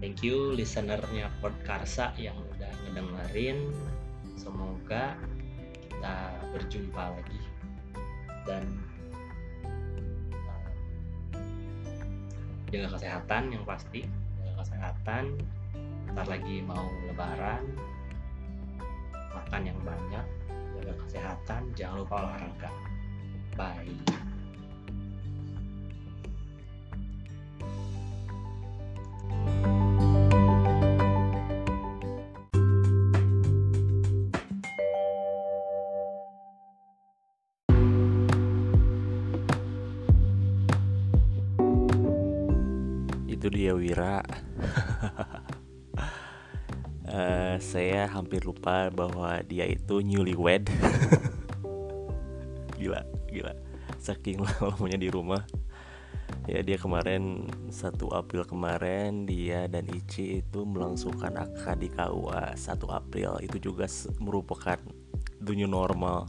Thank 0.02 0.26
you 0.26 0.50
listenernya 0.56 1.30
Podkarsa 1.38 2.10
yang 2.18 2.34
udah 2.56 2.72
ngedengerin 2.88 3.70
semoga 4.36 5.16
kita 5.88 6.16
berjumpa 6.50 7.02
lagi 7.14 7.40
dan 8.42 8.64
uh, 10.34 10.70
jaga 12.72 12.88
kesehatan 12.98 13.42
yang 13.54 13.64
pasti 13.66 14.04
jaga 14.40 14.52
kesehatan. 14.66 15.24
Ntar 16.12 16.28
lagi 16.28 16.60
mau 16.60 16.84
lebaran 17.08 17.64
makan 19.32 19.62
yang 19.64 19.78
banyak 19.80 20.26
jaga 20.76 20.92
kesehatan 21.08 21.62
jangan 21.72 22.04
lupa 22.04 22.28
olahraga. 22.28 22.70
Bye 23.56 24.31
dia 43.52 43.76
Wira. 43.76 44.24
Uh, 47.04 47.60
saya 47.72 48.08
hampir 48.08 48.40
lupa 48.48 48.88
bahwa 48.88 49.44
dia 49.44 49.68
itu 49.68 50.00
newlywed. 50.00 50.72
Gila 52.80 53.12
gila. 53.32 53.52
Saking 53.96 54.44
lamanya 54.60 55.00
di 55.00 55.08
rumah. 55.08 55.42
Ya 56.50 56.58
dia 56.64 56.74
kemarin 56.74 57.46
1 57.70 57.96
April 58.10 58.42
kemarin 58.48 59.28
dia 59.28 59.70
dan 59.70 59.86
Ichi 59.86 60.42
itu 60.42 60.66
melangsungkan 60.66 61.38
akad 61.38 61.78
di 61.80 61.88
KUA 61.92 62.58
1 62.58 62.82
April. 62.90 63.38
Itu 63.40 63.72
juga 63.72 63.86
merupakan 64.18 64.80
dunia 65.38 65.70
normal 65.70 66.26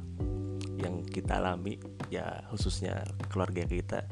yang 0.78 1.01
kita 1.05 1.39
alami 1.41 1.80
ya 2.13 2.45
khususnya 2.53 3.01
keluarga 3.32 3.65
kita. 3.65 4.05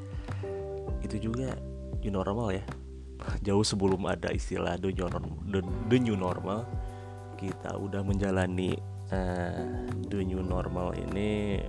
Itu 1.05 1.21
juga 1.21 1.53
new 2.01 2.09
normal 2.09 2.57
ya 2.57 2.65
jauh 3.41 3.65
sebelum 3.65 4.01
ada 4.09 4.29
istilah 4.33 4.77
the 4.81 4.89
new 4.93 5.05
normal, 5.05 5.33
the, 5.49 5.59
the 5.89 5.97
new 5.97 6.17
normal 6.17 6.65
kita 7.37 7.73
udah 7.73 8.05
menjalani 8.05 8.77
uh, 9.09 9.85
the 10.09 10.21
new 10.21 10.45
normal 10.45 10.93
ini 10.93 11.61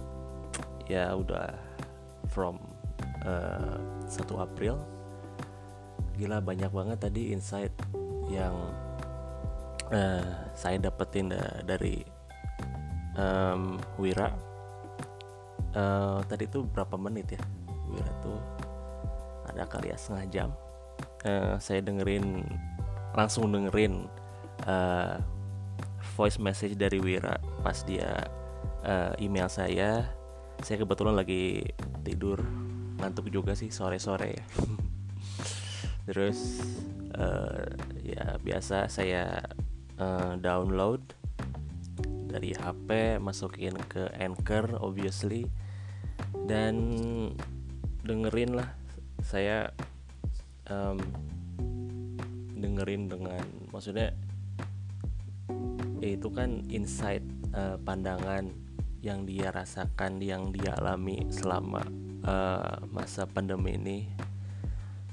ya 0.85 1.17
udah 1.17 1.57
from 2.29 2.61
uh, 3.25 3.77
eh, 4.05 4.25
1 4.25 4.45
April. 4.45 4.77
Gila 6.21 6.45
banyak 6.45 6.69
banget 6.69 6.99
tadi 7.09 7.33
insight 7.33 7.73
yang 8.29 8.53
uh, 9.89 10.29
saya 10.53 10.77
dapetin 10.77 11.33
da 11.33 11.65
dari 11.65 12.05
um, 13.17 13.81
Wira. 13.97 14.29
Uh, 15.73 16.21
tadi 16.29 16.45
tuh 16.53 16.69
berapa 16.69 17.01
menit 17.01 17.33
ya? 17.33 17.43
Wira 17.89 18.13
tuh 18.21 18.37
ada 19.49 19.65
kali 19.65 19.89
ya 19.89 19.97
setengah 19.97 20.27
jam 20.29 20.51
uh, 21.27 21.57
saya 21.59 21.81
dengerin 21.83 22.45
langsung 23.13 23.53
dengerin 23.53 24.09
uh, 24.67 25.21
voice 26.17 26.41
message 26.41 26.77
dari 26.77 27.01
Wira 27.01 27.39
pas 27.61 27.83
dia 27.85 28.27
uh, 28.85 29.13
email 29.19 29.49
saya. 29.49 30.07
Saya 30.63 30.77
kebetulan 30.85 31.19
lagi 31.19 31.67
tidur 32.07 32.39
ngantuk 33.01 33.33
juga 33.33 33.59
sih 33.59 33.73
sore-sore. 33.73 34.39
Ya 34.39 34.45
terus 36.11 36.63
uh, 37.15 37.67
ya 38.03 38.39
biasa 38.43 38.91
saya 38.91 39.39
uh, 39.99 40.35
download 40.39 41.03
dari 42.33 42.57
HP 42.57 43.21
masukin 43.21 43.77
ke 43.91 44.11
Anchor 44.19 44.79
obviously. 44.79 45.47
Dan 46.33 46.75
dengerin 48.03 48.59
lah 48.59 48.71
saya 49.23 49.71
um, 50.71 50.99
dengerin 52.59 53.11
dengan 53.11 53.43
maksudnya 53.75 54.15
ya 56.03 56.09
itu 56.19 56.29
kan 56.35 56.67
insight 56.71 57.23
uh, 57.55 57.79
pandangan 57.83 58.51
yang 59.03 59.27
dia 59.27 59.51
rasakan 59.51 60.23
yang 60.23 60.55
dia 60.55 60.79
alami 60.79 61.27
selama 61.35 61.83
uh, 62.23 62.79
masa 62.91 63.27
pandemi 63.27 63.75
ini. 63.75 63.99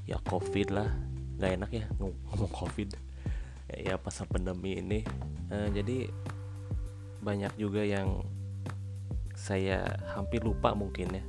Ya 0.05 0.21
covid 0.25 0.69
lah. 0.69 0.89
Nggak 1.37 1.51
enak 1.57 1.71
ya 1.73 1.85
ngomong 1.97 2.53
covid. 2.53 2.93
Ya 3.69 3.97
masa 4.01 4.25
pandemi 4.29 4.77
ini. 4.77 5.01
Uh, 5.49 5.69
jadi 5.73 6.09
banyak 7.21 7.53
juga 7.57 7.81
yang 7.81 8.25
saya 9.33 9.85
hampir 10.13 10.45
lupa 10.45 10.77
mungkin 10.77 11.17
ya. 11.17 11.23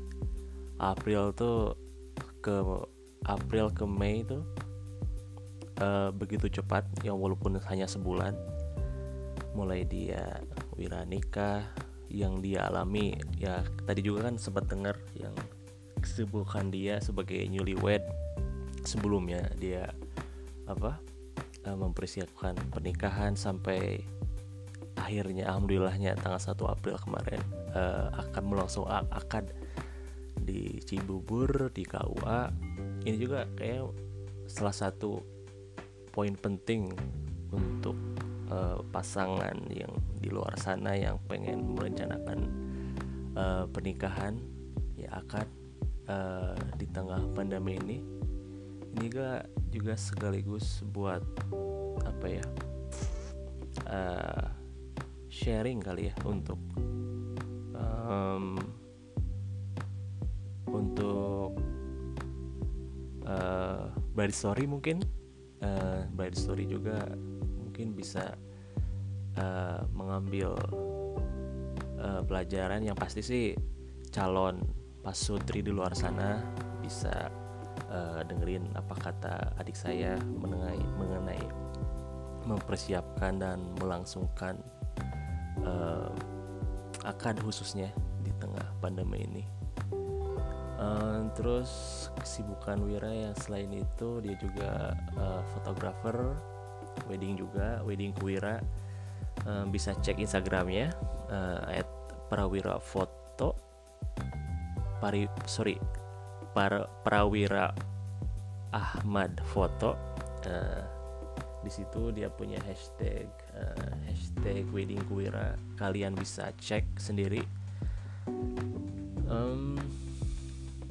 April 0.80 1.32
tuh 1.36 1.76
ke 2.40 2.60
April 3.26 3.72
ke 3.72 3.84
Mei 3.84 4.24
itu 4.24 4.40
uh, 5.80 6.10
begitu 6.14 6.48
cepat 6.48 6.86
yang 7.02 7.18
walaupun 7.18 7.58
hanya 7.68 7.88
sebulan 7.88 8.36
mulai 9.56 9.82
dia 9.84 10.38
wira 10.78 11.02
nikah 11.04 11.66
yang 12.10 12.42
dia 12.42 12.66
alami 12.66 13.14
ya 13.38 13.62
tadi 13.86 14.02
juga 14.02 14.30
kan 14.30 14.38
sempat 14.38 14.66
dengar 14.70 14.98
yang 15.14 15.34
kesibukan 16.00 16.72
dia 16.72 16.98
sebagai 17.02 17.38
newlywed 17.46 18.02
sebelumnya 18.82 19.44
dia 19.60 19.90
apa 20.64 20.98
uh, 21.66 21.76
mempersiapkan 21.76 22.56
pernikahan 22.72 23.36
sampai 23.36 24.00
akhirnya 24.96 25.48
alhamdulillahnya 25.48 26.16
tanggal 26.20 26.38
1 26.38 26.54
April 26.76 26.96
kemarin 27.00 27.42
uh, 27.74 28.12
akan 28.26 28.42
melangsung 28.46 28.86
akad 28.88 29.50
di 30.40 30.80
Cibubur 30.82 31.68
di 31.70 31.84
KUA 31.84 32.52
ini 33.04 33.16
juga 33.16 33.48
kayak 33.56 33.90
salah 34.50 34.74
satu 34.74 35.22
poin 36.10 36.34
penting 36.34 36.90
untuk 37.54 37.96
uh, 38.50 38.82
pasangan 38.90 39.54
yang 39.70 39.90
di 40.18 40.28
luar 40.28 40.52
sana 40.58 40.92
yang 40.98 41.16
pengen 41.30 41.74
merencanakan 41.74 42.38
uh, 43.38 43.64
pernikahan 43.70 44.36
ya 44.98 45.22
akad 45.22 45.46
uh, 46.10 46.58
di 46.76 46.86
tengah 46.90 47.22
pandemi 47.32 47.78
ini. 47.78 47.98
Ini 48.90 49.06
juga 49.06 49.46
juga 49.70 49.94
sekaligus 49.94 50.82
buat 50.90 51.22
apa 52.02 52.26
ya 52.26 52.44
uh, 53.86 54.46
sharing 55.30 55.78
kali 55.78 56.10
ya 56.10 56.14
untuk 56.26 56.58
um, 57.70 58.58
body 64.20 64.36
story 64.36 64.68
mungkin 64.68 65.00
uh, 65.64 66.04
body 66.12 66.36
story 66.36 66.68
juga 66.68 67.08
mungkin 67.56 67.96
bisa 67.96 68.36
uh, 69.40 69.80
mengambil 69.96 70.52
uh, 71.96 72.20
pelajaran 72.28 72.84
yang 72.84 72.92
pasti 72.92 73.24
sih 73.24 73.56
calon 74.12 74.60
pasutri 75.00 75.64
di 75.64 75.72
luar 75.72 75.96
sana 75.96 76.36
bisa 76.84 77.32
uh, 77.88 78.20
dengerin 78.20 78.68
apa 78.76 78.92
kata 79.00 79.56
adik 79.56 79.72
saya 79.72 80.20
mengenai 80.20 80.84
mengenai 81.00 81.44
mempersiapkan 82.44 83.40
dan 83.40 83.72
melangsungkan 83.80 84.60
uh, 85.64 86.12
akad 87.08 87.40
khususnya 87.40 87.88
di 88.20 88.28
tengah 88.36 88.68
pandemi 88.84 89.24
ini 89.24 89.59
Uh, 90.80 91.28
terus 91.36 91.68
kesibukan 92.16 92.80
Wira 92.80 93.12
yang 93.12 93.36
selain 93.36 93.68
itu 93.68 94.24
dia 94.24 94.32
juga 94.40 94.96
uh, 95.20 95.44
fotografer 95.52 96.32
wedding 97.04 97.36
juga 97.36 97.84
wedding 97.84 98.16
Wira. 98.24 98.64
Uh, 99.44 99.68
bisa 99.68 99.92
cek 99.92 100.16
Instagramnya 100.16 100.88
uh, 101.28 101.68
at 101.68 101.84
Prawira 102.32 102.80
Foto. 102.80 103.52
Pari 105.04 105.28
sorry 105.44 105.76
Par, 106.56 106.88
Prawira 107.04 107.76
Ahmad 108.72 109.36
Foto. 109.52 110.00
Uh, 110.48 110.80
di 111.60 111.68
situ 111.68 112.08
dia 112.08 112.32
punya 112.32 112.56
hashtag 112.64 113.28
uh, 113.52 113.92
hashtag 114.08 114.64
wedding 114.72 115.04
Wira. 115.12 115.60
Kalian 115.76 116.16
bisa 116.16 116.56
cek 116.56 116.88
sendiri. 116.96 117.44
Um, 119.28 119.76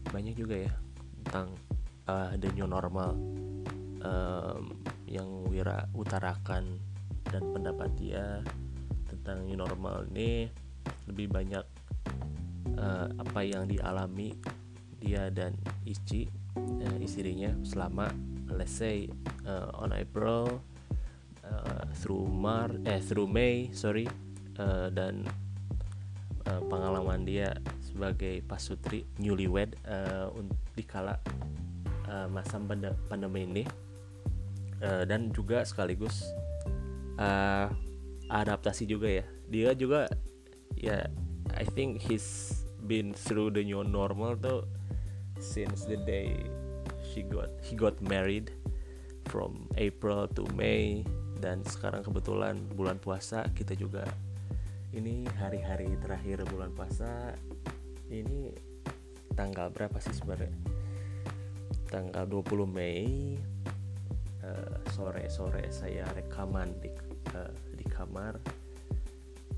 banyak 0.09 0.35
juga 0.37 0.67
ya 0.67 0.73
tentang 1.21 1.47
uh, 2.09 2.33
the 2.37 2.49
new 2.57 2.65
normal 2.65 3.13
um, 4.01 4.73
yang 5.05 5.27
Wira 5.49 5.85
utarakan 5.93 6.77
dan 7.29 7.43
pendapat 7.53 7.89
dia 7.97 8.41
tentang 9.09 9.45
new 9.45 9.57
normal 9.57 10.05
ini. 10.13 10.49
Lebih 11.09 11.29
banyak 11.29 11.65
uh, 12.77 13.07
apa 13.17 13.41
yang 13.45 13.65
dialami 13.65 14.33
dia 14.99 15.31
dan 15.31 15.55
Ichi 15.87 16.29
uh, 16.57 16.97
istrinya 16.99 17.55
selama 17.63 18.11
let's 18.51 18.73
say 18.73 19.07
uh, 19.47 19.71
on 19.79 19.95
April 19.95 20.59
uh, 21.45 21.83
through 22.01 22.27
Mar 22.29 22.69
eh 22.85 22.99
through 23.01 23.29
May 23.29 23.71
sorry 23.71 24.05
uh, 24.59 24.91
dan 24.91 25.25
uh, 26.45 26.61
pengalaman 26.67 27.23
dia 27.23 27.55
sebagai 27.99 28.39
pasutri 28.47 29.03
newlywed 29.19 29.75
uh, 29.83 30.31
di 30.71 30.87
kala 30.87 31.19
uh, 32.07 32.31
masa 32.31 32.55
pandemi 33.11 33.43
ini. 33.43 33.63
Uh, 34.79 35.03
dan 35.03 35.27
juga 35.35 35.67
sekaligus 35.67 36.23
uh, 37.19 37.67
adaptasi 38.31 38.87
juga 38.87 39.11
ya. 39.11 39.25
Dia 39.51 39.75
juga 39.75 40.07
ya 40.79 41.03
I 41.51 41.67
think 41.75 41.99
he's 41.99 42.63
been 42.87 43.11
through 43.11 43.51
the 43.51 43.67
new 43.67 43.83
normal 43.83 44.39
tuh 44.39 44.63
since 45.43 45.83
the 45.83 45.99
day 46.07 46.39
she 47.03 47.27
got 47.27 47.51
he 47.59 47.75
got 47.75 47.99
married 47.99 48.55
from 49.27 49.67
April 49.75 50.31
to 50.39 50.47
May. 50.55 51.03
Dan 51.35 51.67
sekarang 51.67 52.07
kebetulan 52.07 52.55
bulan 52.79 52.95
puasa 52.95 53.43
kita 53.51 53.75
juga 53.75 54.07
ini 54.95 55.27
hari-hari 55.39 55.99
terakhir 55.99 56.47
bulan 56.47 56.71
puasa 56.71 57.35
ini 58.09 58.49
tanggal 59.37 59.69
berapa 59.69 60.01
sih 60.01 60.13
sebenarnya? 60.13 60.51
Tanggal 61.89 62.25
20 62.25 62.69
Mei 62.69 63.37
uh, 64.45 64.77
sore-sore 64.93 65.69
saya 65.69 66.05
rekaman 66.17 66.73
di 66.81 66.89
uh, 67.37 67.53
di 67.73 67.85
kamar. 67.85 68.37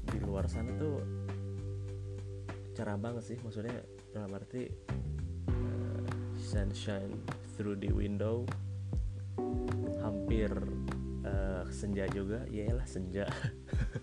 Di 0.02 0.18
luar 0.20 0.48
sana 0.52 0.76
tuh 0.76 1.00
cerah 2.76 3.00
banget 3.00 3.24
sih 3.36 3.38
maksudnya 3.40 3.84
dalam 4.12 4.32
arti 4.36 4.68
uh, 5.48 6.08
sunshine 6.36 7.16
through 7.56 7.80
the 7.80 7.92
window. 7.92 8.44
Hampir 10.04 10.52
uh, 11.24 11.64
senja 11.72 12.08
juga. 12.12 12.44
Iyalah 12.52 12.88
senja. 12.88 13.28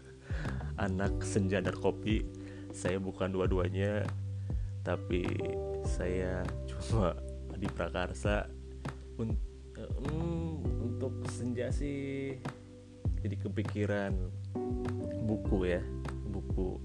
Anak 0.88 1.20
senja 1.20 1.60
dan 1.60 1.76
kopi. 1.76 2.24
Saya 2.72 3.02
bukan 3.02 3.32
dua-duanya 3.34 4.06
tapi 4.82 5.26
saya 5.86 6.42
cuma 6.66 7.14
di 7.58 7.66
prakarsa 7.66 8.46
un 9.18 9.34
um, 9.78 10.62
untuk 10.82 11.26
senja 11.30 11.70
sih 11.74 12.38
jadi 13.18 13.36
kepikiran 13.38 14.14
buku 15.26 15.58
ya 15.74 15.82
buku 16.30 16.78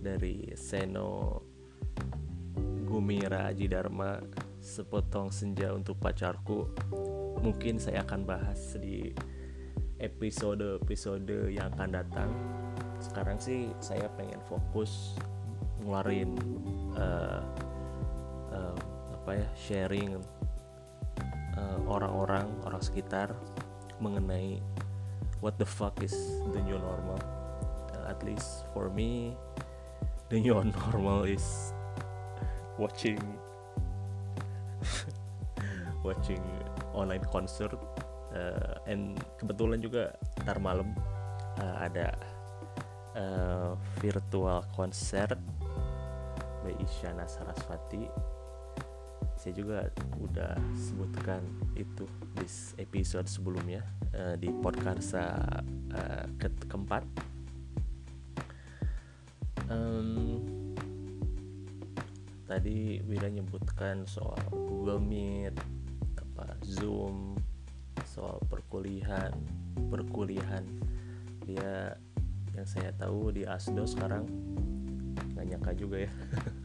dari 0.00 0.48
Seno 0.56 1.42
Gumira 2.86 3.50
Aji 3.50 3.70
Dharma 3.70 4.18
sepotong 4.60 5.32
senja 5.32 5.72
untuk 5.72 5.96
pacarku. 6.02 6.68
Mungkin 7.40 7.80
saya 7.80 8.04
akan 8.04 8.28
bahas 8.28 8.76
di 8.76 9.14
episode-episode 10.00 11.54
yang 11.54 11.72
akan 11.76 11.90
datang. 11.96 12.30
Sekarang 13.00 13.40
sih 13.40 13.72
saya 13.80 14.10
pengen 14.18 14.40
fokus 14.44 15.16
ngeluarin 15.80 16.36
uh, 16.94 17.40
uh, 18.52 18.76
apa 19.20 19.30
ya 19.36 19.48
sharing 19.56 20.16
eh, 21.56 21.78
orang-orang 21.84 22.48
uh, 22.60 22.66
orang 22.68 22.82
sekitar 22.82 23.36
mengenai 24.00 24.60
what 25.44 25.56
the 25.60 25.68
fuck 25.68 25.96
is 26.00 26.12
the 26.56 26.60
new 26.64 26.76
normal. 26.80 27.20
Uh, 27.92 28.12
at 28.12 28.20
least 28.24 28.64
for 28.72 28.88
me 28.88 29.36
the 30.28 30.40
new 30.40 30.56
normal 30.88 31.24
is 31.24 31.72
watching 32.80 33.20
watching 36.06 36.40
online 36.96 37.24
concert 37.28 37.76
uh, 38.32 38.80
and 38.88 39.20
kebetulan 39.36 39.84
juga 39.84 40.16
ntar 40.44 40.56
malam 40.58 40.96
uh, 41.60 41.76
ada 41.84 42.08
uh, 43.16 43.76
virtual 44.00 44.64
concert 44.72 45.36
by 46.62 46.76
Isyana 46.80 47.24
Saraswati 47.24 48.08
saya 49.40 49.56
juga 49.56 49.88
udah 50.20 50.52
sebutkan 50.76 51.40
itu 51.72 52.04
di 52.36 52.44
episode 52.76 53.24
sebelumnya 53.24 53.80
uh, 54.12 54.36
di 54.36 54.52
podcast 54.52 55.16
uh, 55.16 56.28
ke 56.36 56.52
keempat. 56.68 57.00
Um, 59.72 60.44
tadi 62.44 63.00
Wira 63.08 63.32
nyebutkan 63.32 64.04
soal 64.04 64.36
Google 64.52 65.00
Meet 65.00 65.56
apa 66.20 66.60
Zoom 66.60 67.40
soal 68.04 68.44
perkuliahan 68.44 69.32
perkuliahan. 69.88 70.68
Dia 71.48 71.96
yang 72.52 72.68
saya 72.68 72.92
tahu 72.92 73.32
di 73.32 73.48
Asdo 73.48 73.88
sekarang 73.88 74.28
nggak 75.40 75.56
nyangka 75.56 75.72
juga 75.72 76.04
ya. 76.04 76.12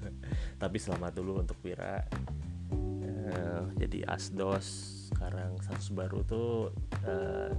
Tapi 0.62 0.76
selamat 0.76 1.16
dulu 1.16 1.40
untuk 1.40 1.56
Wira. 1.64 2.04
Uh, 2.76 3.72
jadi 3.80 4.04
Asdos 4.04 4.68
sekarang 5.16 5.56
status 5.64 5.96
baru 5.96 6.20
tuh 6.28 6.76
uh, 7.08 7.56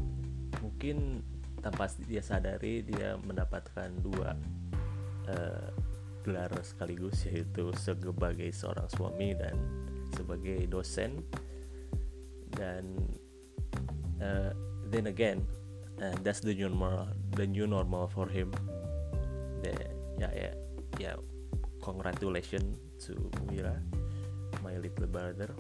mungkin 0.61 1.25
tanpa 1.65 1.89
dia 2.05 2.21
sadari 2.21 2.85
dia 2.85 3.17
mendapatkan 3.17 3.89
dua 4.05 4.37
uh, 5.33 5.69
gelar 6.21 6.53
sekaligus 6.61 7.25
yaitu 7.25 7.73
sebagai 7.81 8.53
seorang 8.53 8.85
suami 8.93 9.33
dan 9.33 9.57
sebagai 10.13 10.69
dosen. 10.69 11.25
Dan 12.53 12.93
uh, 14.21 14.53
then 14.93 15.09
again 15.09 15.41
uh, 15.97 16.13
that's 16.21 16.45
the 16.45 16.53
new 16.53 16.69
normal 16.69 17.09
the 17.33 17.49
new 17.49 17.65
normal 17.65 18.05
for 18.05 18.29
him. 18.29 18.53
Ya 20.21 20.29
ya 20.37 20.66
ya 20.97 21.15
congratulations 21.81 22.77
to 22.99 23.15
Wira 23.47 23.79
my 24.65 24.75
little 24.81 25.07
brother. 25.07 25.53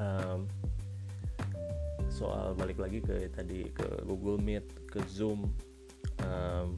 Um, 0.00 0.48
soal 2.08 2.56
balik 2.56 2.80
lagi 2.80 3.00
ke 3.00 3.28
tadi 3.32 3.68
ke 3.72 4.04
Google 4.04 4.40
Meet 4.40 4.88
ke 4.88 5.00
Zoom 5.08 5.48
um, 6.24 6.76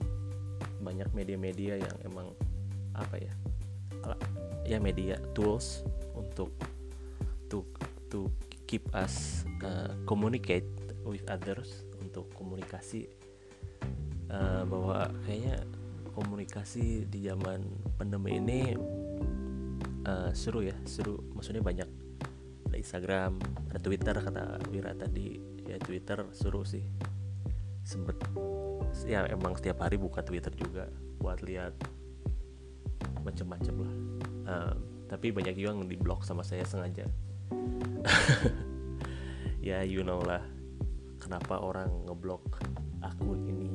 banyak 0.82 1.10
media-media 1.14 1.80
yang 1.80 1.96
emang 2.06 2.30
apa 2.94 3.18
ya 3.18 3.32
ya 4.64 4.78
media 4.78 5.16
tools 5.32 5.82
untuk 6.14 6.52
to 7.50 7.64
to 8.12 8.30
keep 8.70 8.84
us 8.94 9.44
uh, 9.64 9.92
communicate 10.08 10.66
with 11.04 11.24
others 11.28 11.84
untuk 12.00 12.28
komunikasi. 12.32 13.08
Uh, 14.34 14.66
bahwa 14.66 15.12
kayaknya 15.28 15.62
komunikasi 16.14 17.10
di 17.10 17.26
zaman 17.26 17.66
pandemi 17.98 18.38
ini 18.38 18.60
uh, 20.06 20.30
seru 20.30 20.62
ya 20.62 20.78
seru. 20.86 21.18
Maksudnya 21.34 21.60
banyak. 21.60 21.90
Ada 22.70 22.76
Instagram 22.78 23.32
ada 23.70 23.80
Twitter 23.82 24.14
kata 24.14 24.62
Wira 24.70 24.94
tadi. 24.94 25.42
Ya 25.66 25.76
Twitter 25.82 26.22
seru 26.30 26.62
sih. 26.62 26.86
Sempet 27.82 28.16
ya 29.04 29.26
emang 29.26 29.58
setiap 29.58 29.82
hari 29.82 29.98
buka 29.98 30.22
Twitter 30.22 30.54
juga 30.54 30.86
buat 31.18 31.42
lihat 31.42 31.74
macem-macem 33.26 33.74
lah. 33.74 33.94
Uh, 34.46 34.74
tapi 35.10 35.34
banyak 35.34 35.58
juga 35.58 35.74
yang 35.74 35.84
di 35.90 35.98
blog 35.98 36.22
sama 36.22 36.46
saya 36.46 36.62
sengaja. 36.62 37.10
Ya 39.64 39.80
you 39.80 40.04
know 40.04 40.20
lah 40.20 40.44
kenapa 41.16 41.56
orang 41.56 41.88
ngeblok 42.04 42.60
akun 43.00 43.48
ini 43.48 43.72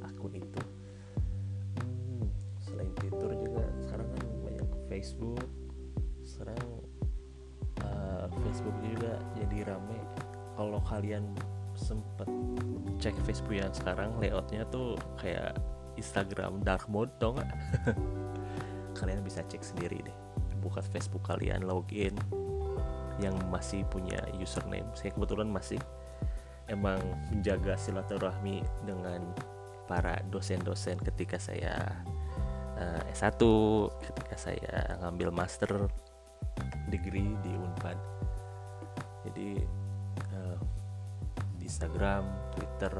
akun 0.00 0.32
itu 0.32 0.60
Facebook 4.90 5.38
sekarang 6.26 6.82
uh, 7.86 8.26
Facebook 8.42 8.74
juga 8.82 9.22
jadi 9.38 9.70
rame. 9.70 10.00
Kalau 10.58 10.82
kalian 10.82 11.30
sempet 11.78 12.26
cek 12.98 13.14
Facebook 13.22 13.56
yang 13.56 13.70
sekarang 13.70 14.18
layoutnya 14.18 14.66
tuh 14.68 14.98
kayak 15.16 15.54
Instagram 15.94 16.60
dark 16.66 16.90
mode 16.90 17.14
gak? 17.22 17.46
kalian 18.98 19.22
bisa 19.22 19.46
cek 19.46 19.62
sendiri 19.62 20.02
deh. 20.02 20.16
Buka 20.60 20.82
Facebook 20.82 21.24
kalian 21.24 21.64
login 21.64 22.12
yang 23.22 23.36
masih 23.48 23.86
punya 23.88 24.20
username. 24.36 24.90
Saya 24.98 25.14
kebetulan 25.14 25.48
masih 25.48 25.80
emang 26.68 27.00
menjaga 27.32 27.78
silaturahmi 27.78 28.60
dengan 28.84 29.24
para 29.88 30.20
dosen-dosen 30.30 31.00
ketika 31.02 31.36
saya 31.40 32.04
uh, 32.80 33.12
S1 33.12 33.36
ketika 34.00 34.34
saya 34.40 34.96
ngambil 35.04 35.28
master 35.30 35.86
degree 36.88 37.36
di 37.44 37.52
Unpad. 37.54 37.98
Jadi 39.28 39.60
uh, 40.34 40.58
di 41.60 41.64
Instagram, 41.68 42.24
Twitter, 42.56 42.94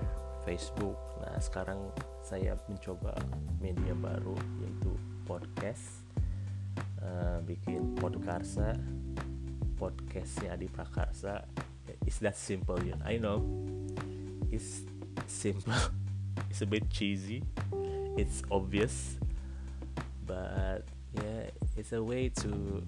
Facebook. 0.45 0.97
Nah 1.25 1.41
sekarang 1.41 1.91
saya 2.21 2.55
mencoba 2.69 3.17
media 3.59 3.97
baru 3.97 4.37
yaitu 4.63 4.93
podcast. 5.25 6.05
Uh, 7.01 7.41
bikin 7.49 7.97
podkarsa. 7.97 8.77
Podcastnya 9.81 10.61
Adi 10.61 10.69
Prakarsa. 10.69 11.49
It's 12.05 12.21
that 12.21 12.37
simple 12.37 12.77
ya 12.85 13.01
I 13.01 13.17
know. 13.17 13.41
It's 14.53 14.85
simple. 15.25 15.73
It's 16.51 16.61
a 16.61 16.69
bit 16.69 16.91
cheesy. 16.91 17.47
It's 18.19 18.43
obvious 18.51 19.20
but 20.31 20.87
yeah 21.19 21.51
it's 21.75 21.91
a 21.91 21.99
way 21.99 22.31
to 22.31 22.83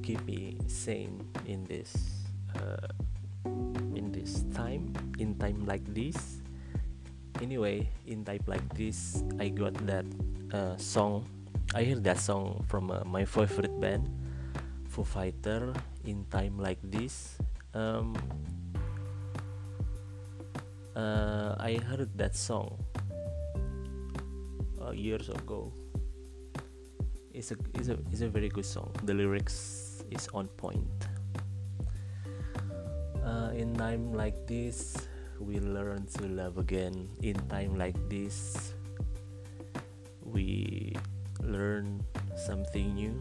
keep 0.00 0.24
me 0.24 0.56
sane 0.64 1.20
in 1.44 1.68
this 1.68 2.24
uh, 2.56 2.88
in 3.92 4.08
this 4.08 4.48
time 4.56 4.88
in 5.20 5.36
time 5.36 5.68
like 5.68 5.84
this. 5.92 6.40
Anyway 7.44 7.84
in 8.08 8.24
time 8.24 8.40
like 8.48 8.64
this 8.72 9.22
I 9.36 9.52
got 9.52 9.76
that 9.84 10.08
uh, 10.48 10.80
song. 10.80 11.28
I 11.76 11.84
heard 11.84 12.02
that 12.08 12.16
song 12.16 12.64
from 12.72 12.90
uh, 12.90 13.04
my 13.04 13.28
favorite 13.28 13.76
band 13.76 14.08
Foo 14.88 15.04
Fighter 15.04 15.76
in 16.08 16.24
time 16.32 16.56
like 16.56 16.80
this. 16.80 17.36
Um, 17.76 18.16
uh, 20.96 21.52
I 21.60 21.76
heard 21.84 22.08
that 22.16 22.34
song 22.34 22.80
uh, 24.80 24.96
years 24.96 25.28
ago 25.28 25.70
it's 27.38 27.52
a, 27.52 27.56
it's, 27.74 27.88
a, 27.88 27.96
it's 28.10 28.20
a 28.20 28.28
very 28.28 28.48
good 28.48 28.66
song. 28.66 28.90
The 29.04 29.14
lyrics 29.14 30.02
is 30.10 30.26
on 30.34 30.48
point. 30.58 31.06
Uh, 33.24 33.54
in 33.54 33.76
time 33.76 34.12
like 34.12 34.34
this 34.48 35.06
we 35.38 35.60
learn 35.60 36.04
to 36.18 36.26
love 36.26 36.58
again. 36.58 37.06
In 37.22 37.38
time 37.46 37.78
like 37.78 37.94
this 38.10 38.74
we 40.24 40.96
learn 41.40 42.02
something 42.34 42.94
new. 42.94 43.14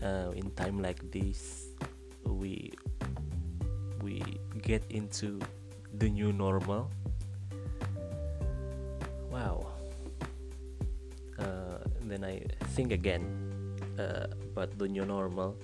Uh, 0.00 0.32
in 0.32 0.50
time 0.56 0.80
like 0.80 1.04
this 1.12 1.68
we 2.24 2.72
we 4.00 4.24
get 4.62 4.82
into 4.88 5.38
the 5.92 6.08
new 6.08 6.32
normal. 6.32 6.88
Wow 9.28 9.73
uh, 11.38 11.80
then 12.04 12.22
i 12.24 12.42
think 12.76 12.92
again 12.92 13.24
uh, 13.98 14.26
about 14.52 14.70
the 14.78 14.88
new 14.88 15.04
normal 15.04 15.56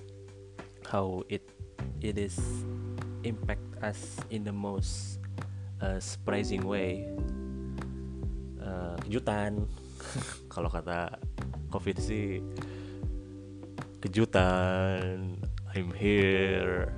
how 0.87 1.23
it 1.29 1.45
it 2.01 2.17
is 2.17 2.39
impact 3.23 3.61
us 3.81 4.17
in 4.29 4.43
the 4.43 4.53
most 4.53 5.21
uh, 5.81 5.99
surprising 6.01 6.65
way. 6.65 7.05
Uh, 8.61 8.97
kejutan. 9.05 9.65
Kalau 10.53 10.69
kata 10.69 11.17
covid 11.69 11.97
sih 11.97 12.41
kejutan. 14.01 15.37
I'm 15.71 15.93
here. 15.95 16.91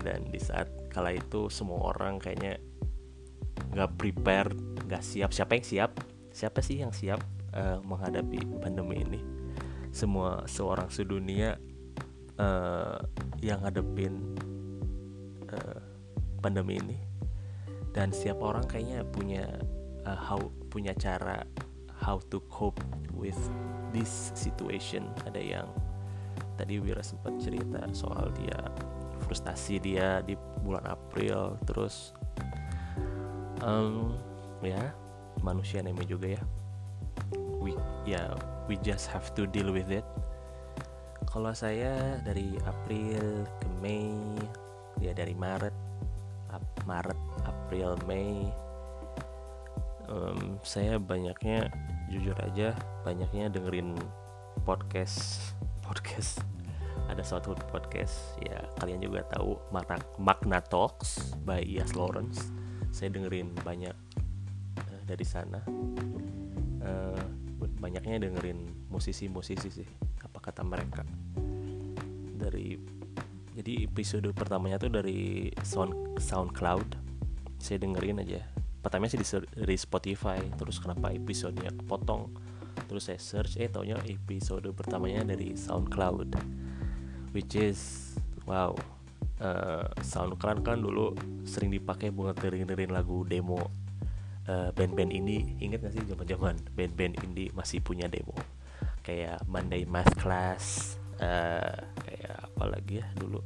Dan 0.00 0.32
di 0.32 0.40
saat 0.40 0.70
kala 0.88 1.16
itu 1.16 1.52
semua 1.52 1.92
orang 1.92 2.16
kayaknya 2.16 2.56
nggak 3.74 3.90
prepare 4.00 4.52
nggak 4.88 5.04
siap. 5.04 5.30
Siapa 5.32 5.56
yang 5.56 5.66
siap? 5.66 5.90
Siapa 6.30 6.60
sih 6.64 6.80
yang 6.80 6.94
siap 6.94 7.20
uh, 7.54 7.78
menghadapi 7.82 8.40
pandemi 8.60 9.02
ini. 9.02 9.20
Semua 9.90 10.46
seorang 10.46 10.86
sedunia 10.90 11.58
uh, 12.38 12.98
yang 13.42 13.62
ngadepin 13.66 14.38
uh, 15.50 15.82
pandemi 16.38 16.78
ini. 16.78 16.98
Dan 17.90 18.14
setiap 18.14 18.38
orang 18.46 18.66
kayaknya 18.70 19.02
punya 19.02 19.46
uh, 20.06 20.14
how 20.14 20.38
punya 20.70 20.94
cara 20.94 21.42
how 21.90 22.22
to 22.30 22.38
cope 22.46 22.78
with 23.10 23.38
this 23.90 24.30
situation. 24.38 25.10
Ada 25.26 25.42
yang 25.42 25.66
tadi 26.60 26.78
Wira 26.78 27.02
sempat 27.02 27.40
cerita 27.40 27.82
soal 27.90 28.30
dia 28.36 28.60
frustasi 29.24 29.80
dia 29.80 30.20
di 30.24 30.34
bulan 30.60 30.84
April 30.90 31.56
terus 31.64 32.12
um, 33.64 34.12
ya 34.60 34.92
manusia 35.40 35.80
namanya 35.80 36.08
juga 36.12 36.36
ya 36.36 36.42
we 37.60 37.76
ya 38.08 38.32
we 38.66 38.80
just 38.80 39.06
have 39.12 39.28
to 39.36 39.44
deal 39.44 39.68
with 39.70 39.92
it. 39.92 40.04
Kalau 41.28 41.54
saya 41.54 42.18
dari 42.26 42.58
April 42.66 43.46
ke 43.60 43.68
Mei 43.78 44.10
ya 44.98 45.14
dari 45.14 45.36
Maret 45.36 45.76
Ap 46.50 46.64
Maret 46.88 47.20
April 47.46 47.94
Mei 48.08 48.50
um, 50.10 50.58
saya 50.66 50.98
banyaknya 50.98 51.70
jujur 52.10 52.34
aja 52.42 52.74
banyaknya 53.06 53.52
dengerin 53.52 53.94
podcast 54.66 55.38
podcast. 55.86 56.42
Ada 57.06 57.26
suatu 57.26 57.58
podcast 57.70 58.38
ya 58.42 58.62
kalian 58.78 59.02
juga 59.02 59.26
tahu 59.34 59.58
Magna 60.18 60.62
Talks 60.62 61.34
by 61.42 61.62
Yas 61.62 61.94
Lawrence. 61.98 62.50
Saya 62.90 63.14
dengerin 63.14 63.54
banyak 63.62 63.94
uh, 64.78 65.02
dari 65.06 65.26
sana. 65.26 65.62
Uh, 66.80 67.49
banyaknya 67.80 68.28
dengerin 68.28 68.92
musisi-musisi 68.92 69.68
sih 69.72 69.88
apa 70.20 70.38
kata 70.38 70.60
mereka. 70.60 71.02
Dari 72.36 72.76
jadi 73.56 73.88
episode 73.88 74.30
pertamanya 74.36 74.76
tuh 74.76 74.92
dari 74.92 75.50
Sound 75.64 76.20
SoundCloud. 76.20 76.96
Saya 77.56 77.80
dengerin 77.80 78.20
aja. 78.20 78.44
Pertamanya 78.80 79.16
sih 79.16 79.20
dari 79.56 79.76
Spotify 79.76 80.40
terus 80.60 80.76
kenapa 80.78 81.10
episodenya 81.10 81.72
kepotong. 81.72 82.30
Terus 82.86 83.08
saya 83.08 83.20
search 83.20 83.56
eh 83.58 83.68
taunya 83.72 83.96
episode 84.06 84.68
pertamanya 84.76 85.32
dari 85.32 85.56
SoundCloud. 85.56 86.36
Which 87.32 87.56
is 87.56 88.12
wow. 88.44 88.76
Uh, 89.40 89.88
SoundCloud 90.04 90.60
kan 90.60 90.84
dulu 90.84 91.16
sering 91.48 91.72
dipakai 91.72 92.12
buat 92.12 92.36
dengerin 92.36 92.92
lagu 92.92 93.24
demo 93.24 93.72
uh, 94.48 94.70
band-band 94.72 95.12
indie 95.12 95.56
inget 95.60 95.82
gak 95.84 95.92
sih 95.92 96.04
zaman-zaman 96.08 96.56
band-band 96.72 97.20
indie 97.26 97.52
masih 97.52 97.82
punya 97.82 98.06
demo? 98.08 98.36
Kayak 99.04 99.42
Monday 99.48 99.84
Math 99.84 100.14
Class 100.20 100.96
uh, 101.18 101.76
kayak 102.06 102.36
apa 102.38 102.64
lagi 102.64 103.02
ya 103.02 103.06
dulu? 103.16 103.40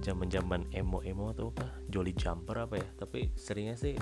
Zaman 0.00 0.32
zaman 0.32 0.64
emo 0.72 1.04
emo 1.04 1.32
atau 1.34 1.52
apa? 1.52 1.68
Jolly 1.92 2.16
Jumper 2.16 2.64
apa 2.64 2.80
ya? 2.80 2.88
Tapi 2.96 3.34
seringnya 3.36 3.76
sih 3.76 3.96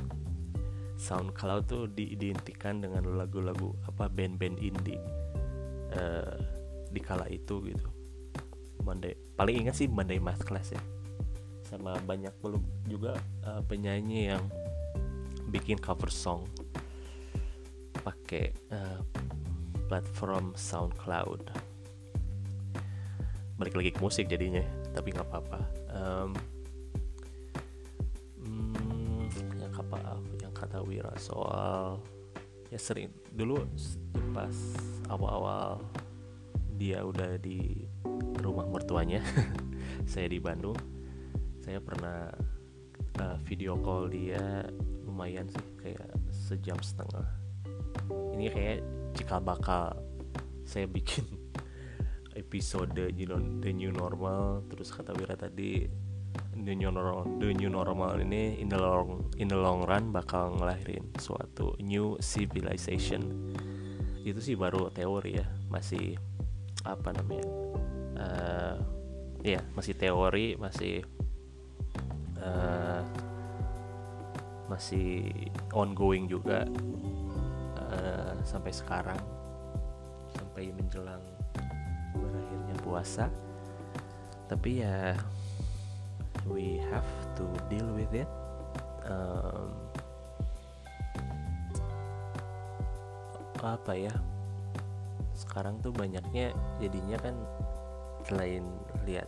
SoundCloud 0.99 1.63
tuh 1.71 1.85
diidentikan 1.87 2.83
dengan 2.83 3.07
lagu-lagu 3.15 3.71
apa 3.87 4.11
band-band 4.11 4.59
indie 4.59 4.99
uh, 5.95 6.39
di 6.91 6.99
kala 6.99 7.31
itu 7.31 7.63
gitu. 7.71 7.87
Monday 8.83 9.15
paling 9.39 9.67
ingat 9.67 9.79
sih 9.79 9.87
Monday 9.87 10.19
Math 10.19 10.43
Class 10.43 10.75
ya. 10.75 10.83
Sama 11.63 11.95
banyak 12.03 12.35
belum 12.43 12.63
juga 12.91 13.15
uh, 13.47 13.63
penyanyi 13.63 14.35
yang 14.35 14.43
bikin 15.49 15.81
cover 15.81 16.13
song 16.13 16.45
pakai 18.05 18.53
uh, 18.73 19.01
platform 19.89 20.53
SoundCloud. 20.55 21.49
Balik 23.59 23.75
lagi 23.75 23.91
ke 23.91 24.01
musik 24.01 24.31
jadinya 24.31 24.63
tapi 24.93 25.11
nggak 25.11 25.27
apa-apa. 25.27 25.61
Um, 25.91 26.31
hmm, 28.45 29.27
yang 29.59 29.73
kata 29.73 29.99
yang 30.41 30.55
kata 30.55 30.79
Wira 30.85 31.13
soal 31.19 31.99
ya 32.69 32.77
sering 32.77 33.09
dulu 33.33 33.65
pas 34.37 34.53
awal-awal 35.09 35.81
dia 36.77 37.01
udah 37.01 37.41
di 37.41 37.89
rumah 38.45 38.69
mertuanya 38.69 39.25
saya 40.11 40.29
di 40.29 40.37
Bandung 40.37 40.77
saya 41.65 41.81
pernah 41.81 42.29
uh, 43.19 43.37
video 43.49 43.81
call 43.81 44.13
dia 44.13 44.69
lumayan 45.19 45.51
sih 45.51 45.67
kayak 45.83 46.15
sejam 46.31 46.79
setengah. 46.79 47.27
Ini 48.39 48.55
kayak 48.55 48.79
cikal 49.19 49.43
bakal 49.43 49.99
saya 50.63 50.87
bikin 50.87 51.27
episode 52.39 52.95
you 53.19 53.27
know, 53.27 53.43
the 53.59 53.75
new 53.75 53.91
normal. 53.91 54.63
Terus 54.71 54.95
kata 54.95 55.19
Wira 55.19 55.35
tadi 55.35 55.91
the 56.55 56.71
new 56.71 56.95
normal 56.95 57.27
the 57.43 57.51
new 57.51 57.67
normal 57.67 58.15
ini 58.23 58.63
in 58.63 58.71
the 58.71 58.79
long 58.79 59.27
in 59.43 59.51
the 59.51 59.59
long 59.59 59.83
run 59.83 60.15
bakal 60.15 60.55
ngelahirin 60.55 61.11
suatu 61.19 61.75
new 61.83 62.15
civilization. 62.23 63.51
Itu 64.23 64.39
sih 64.39 64.55
baru 64.55 64.87
teori 64.95 65.43
ya 65.43 65.51
masih 65.67 66.15
apa 66.87 67.11
namanya 67.11 67.51
uh, 68.23 68.77
ya 69.43 69.67
masih 69.75 69.99
teori 69.99 70.55
masih 70.55 71.03
uh, 72.39 72.78
masih 74.79 75.27
ongoing 75.75 76.31
juga 76.31 76.63
uh, 77.83 78.39
sampai 78.47 78.71
sekarang 78.71 79.19
sampai 80.39 80.71
menjelang 80.71 81.19
berakhirnya 82.15 82.77
puasa. 82.87 83.27
Tapi 84.47 84.87
ya 84.87 85.19
we 86.47 86.79
have 86.95 87.11
to 87.35 87.43
deal 87.67 87.91
with 87.91 88.15
it. 88.15 88.31
Um, 89.11 89.75
apa 93.59 93.99
ya 93.99 94.15
sekarang 95.35 95.83
tuh 95.83 95.91
banyaknya 95.91 96.55
jadinya 96.79 97.19
kan 97.19 97.35
selain 98.31 98.63
lihat 99.03 99.27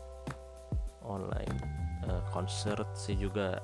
online 1.02 1.58
uh, 2.06 2.22
concert 2.30 2.86
sih 2.94 3.18
juga 3.18 3.58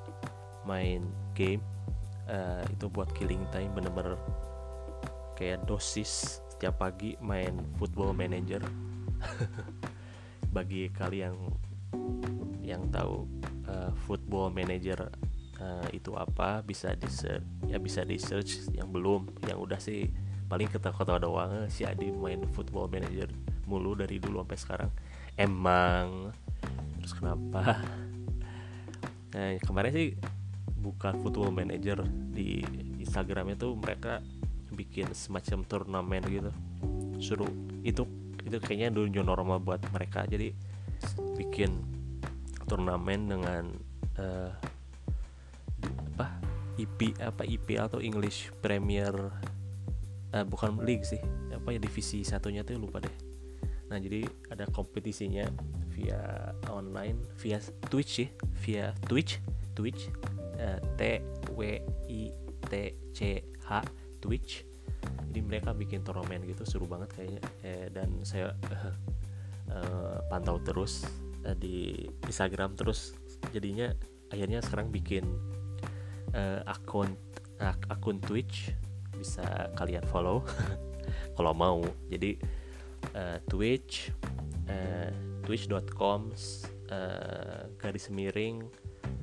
main 0.66 1.06
game 1.38 1.62
uh, 2.30 2.62
itu 2.68 2.86
buat 2.90 3.10
killing 3.14 3.42
time 3.50 3.72
bener-bener 3.74 4.18
kayak 5.36 5.64
dosis 5.68 6.40
setiap 6.56 6.80
pagi 6.80 7.14
main 7.20 7.52
football 7.76 8.16
manager. 8.16 8.64
Bagi 10.56 10.88
kalian 10.96 11.36
yang 11.36 11.38
yang 12.64 12.82
tahu 12.88 13.28
uh, 13.68 13.92
football 14.08 14.48
manager 14.48 15.12
uh, 15.60 15.86
itu 15.92 16.16
apa 16.16 16.64
bisa 16.64 16.96
di 16.96 17.06
ya 17.68 17.76
bisa 17.76 18.02
di 18.02 18.16
search 18.16 18.72
yang 18.72 18.88
belum 18.88 19.28
yang 19.46 19.60
udah 19.60 19.76
sih 19.76 20.08
paling 20.46 20.70
ketawa-ketawa 20.70 21.18
doang 21.20 21.52
si 21.68 21.82
Adi 21.82 22.10
main 22.10 22.42
football 22.54 22.88
manager 22.88 23.28
mulu 23.66 23.98
dari 23.98 24.16
dulu 24.16 24.40
sampai 24.46 24.58
sekarang. 24.58 24.90
Emang. 25.36 26.32
Terus 27.02 27.12
kenapa? 27.12 27.82
Nah 29.34 29.58
kemarin 29.66 29.92
sih 29.92 30.08
buka 30.86 31.10
football 31.18 31.50
manager 31.50 32.06
di 32.30 32.62
Instagramnya 33.02 33.58
tuh 33.58 33.74
mereka 33.74 34.22
bikin 34.70 35.10
semacam 35.10 35.66
turnamen 35.66 36.22
gitu. 36.30 36.50
Suruh 37.18 37.50
itu 37.82 38.06
itu 38.46 38.56
kayaknya 38.62 38.94
dulu 38.94 39.10
normal 39.26 39.58
buat 39.58 39.82
mereka. 39.90 40.22
Jadi 40.30 40.54
bikin 41.34 41.74
turnamen 42.70 43.26
dengan 43.26 43.64
uh, 44.22 44.50
apa 46.14 46.26
IP 46.78 47.18
apa 47.18 47.42
IP 47.42 47.78
atau 47.82 47.98
English 47.98 48.54
Premier 48.62 49.10
uh, 50.30 50.44
bukan 50.46 50.78
league 50.86 51.02
sih. 51.02 51.18
Apa 51.50 51.74
ya 51.74 51.82
divisi 51.82 52.22
satunya 52.22 52.62
tuh 52.62 52.78
lupa 52.78 53.02
deh. 53.02 53.16
Nah 53.90 53.98
jadi 53.98 54.22
ada 54.54 54.70
kompetisinya 54.70 55.50
via 55.90 56.54
online 56.70 57.18
via 57.42 57.58
Twitch 57.90 58.22
sih. 58.22 58.28
Via 58.62 58.94
Twitch 59.10 59.42
Twitch 59.76 60.08
T 60.96 61.00
W 61.52 61.60
I 62.08 62.20
T 62.66 62.72
C 63.12 63.18
H 63.66 63.70
Twitch. 64.20 64.66
Jadi 65.30 65.40
mereka 65.44 65.76
bikin 65.76 66.00
turnamen 66.02 66.42
gitu 66.48 66.64
seru 66.64 66.88
banget 66.88 67.12
kayaknya. 67.12 67.42
Eh, 67.62 67.86
dan 67.92 68.08
saya 68.24 68.56
uh, 68.72 68.92
uh, 69.76 70.18
pantau 70.32 70.58
terus 70.64 71.04
uh, 71.44 71.54
di 71.54 72.08
Instagram 72.24 72.74
terus. 72.74 73.14
Jadinya 73.52 73.92
akhirnya 74.32 74.64
sekarang 74.64 74.90
bikin 74.90 75.24
uh, 76.32 76.64
akun 76.66 77.14
ak 77.60 77.86
akun 77.92 78.18
Twitch. 78.18 78.72
Bisa 79.16 79.72
kalian 79.76 80.04
follow 80.08 80.44
kalau 81.36 81.52
mau. 81.52 81.80
Jadi 82.08 82.40
uh, 83.14 83.38
Twitch 83.46 84.10
uh, 84.68 85.10
twitch.com 85.46 86.34
uh, 86.90 87.62
garis 87.78 88.10
miring 88.10 88.66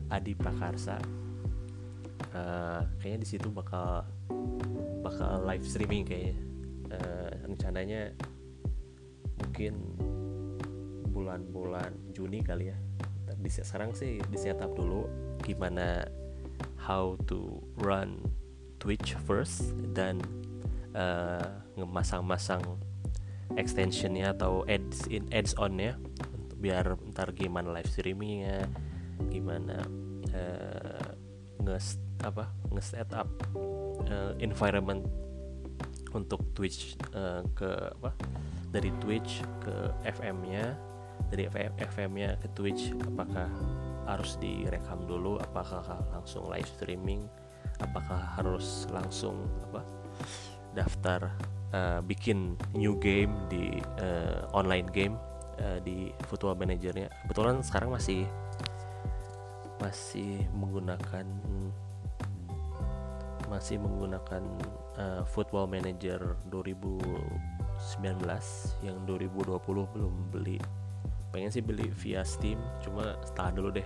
Adi 0.08 0.34
Prakarsa 0.38 1.23
uh, 2.32 2.82
kayaknya 3.00 3.20
di 3.26 3.28
situ 3.28 3.48
bakal 3.52 4.08
bakal 5.04 5.44
live 5.44 5.66
streaming 5.68 6.08
kayaknya. 6.08 6.38
Uh, 6.94 7.32
rencananya 7.50 8.14
mungkin 9.42 9.74
bulan-bulan 11.12 11.92
Juni 12.16 12.40
kali 12.46 12.72
ya. 12.72 12.78
Di 13.34 13.50
sekarang 13.52 13.92
sih 13.92 14.24
di 14.24 14.38
setup 14.40 14.72
dulu 14.78 15.10
gimana 15.44 16.08
how 16.80 17.20
to 17.28 17.60
run 17.80 18.24
Twitch 18.80 19.16
first 19.24 19.76
dan 19.96 20.20
uh, 20.96 21.64
ngemasang-masang 21.80 22.64
extensionnya 23.56 24.34
atau 24.34 24.66
ads 24.66 25.08
in 25.08 25.30
ads 25.30 25.54
onnya 25.56 25.98
biar 26.58 26.96
ntar 27.12 27.36
gimana 27.36 27.76
live 27.76 27.92
streamingnya 27.92 28.68
gimana 29.28 29.84
uh, 30.32 31.12
nge 31.64 32.00
apa 32.22 32.50
nge 32.70 32.84
setup 32.94 33.28
uh, 34.08 34.34
environment 34.38 35.02
untuk 36.14 36.46
Twitch 36.54 36.94
uh, 37.18 37.42
ke 37.58 37.70
apa 38.00 38.14
dari 38.70 38.94
Twitch 39.02 39.42
ke 39.62 39.76
FM-nya 40.06 40.78
dari 41.30 41.50
FM-nya 41.78 42.38
ke 42.38 42.48
Twitch 42.54 42.94
apakah 43.10 43.50
harus 44.06 44.38
direkam 44.38 45.08
dulu 45.10 45.42
apakah 45.42 45.82
langsung 46.14 46.46
live 46.52 46.68
streaming 46.68 47.26
apakah 47.82 48.20
harus 48.38 48.86
langsung 48.92 49.50
apa 49.70 49.82
daftar 50.74 51.34
uh, 51.74 52.00
bikin 52.06 52.58
new 52.74 52.98
game 52.98 53.34
di 53.50 53.82
uh, 54.02 54.46
online 54.54 54.90
game 54.90 55.16
uh, 55.62 55.80
di 55.82 56.14
Football 56.30 56.58
Managernya? 56.58 57.10
Kebetulan 57.26 57.62
sekarang 57.66 57.94
masih 57.94 58.26
masih 59.82 60.48
menggunakan 60.56 61.26
masih 63.54 63.78
menggunakan 63.78 64.42
uh, 64.98 65.22
Football 65.30 65.70
Manager 65.70 66.42
2019 66.50 67.22
yang 68.82 68.98
2020 69.06 69.62
belum 69.94 70.14
beli. 70.34 70.58
Pengen 71.30 71.54
sih 71.54 71.62
beli 71.62 71.94
via 72.02 72.26
Steam 72.26 72.58
cuma 72.82 73.14
tahan 73.38 73.54
dulu 73.54 73.70
deh. 73.78 73.86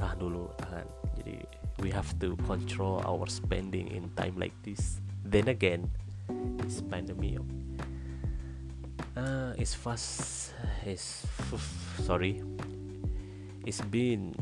Tahan 0.00 0.16
dulu 0.16 0.48
tahan. 0.56 0.88
Jadi 1.20 1.36
we 1.84 1.92
have 1.92 2.08
to 2.16 2.32
control 2.48 3.04
our 3.04 3.28
spending 3.28 3.92
in 3.92 4.08
time 4.16 4.40
like 4.40 4.56
this. 4.64 5.04
Then 5.20 5.52
again 5.52 5.92
it's 6.64 6.80
pandemic 6.80 7.40
uh, 9.16 9.52
it's 9.58 9.74
fast 9.74 10.52
it's 10.86 11.26
sorry 12.02 12.42
it's 13.66 13.80
been 13.80 14.34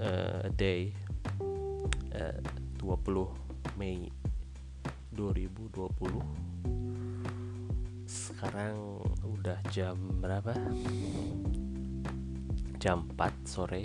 uh, 0.00 0.48
a 0.48 0.50
day 0.50 0.92
uh, 2.14 2.40
20 2.78 3.47
Mei 3.76 4.08
2020 5.12 6.48
sekarang 8.08 9.02
udah 9.26 9.58
jam 9.74 9.98
berapa? 10.22 10.54
Jam 12.80 13.04
4 13.12 13.44
sore. 13.44 13.84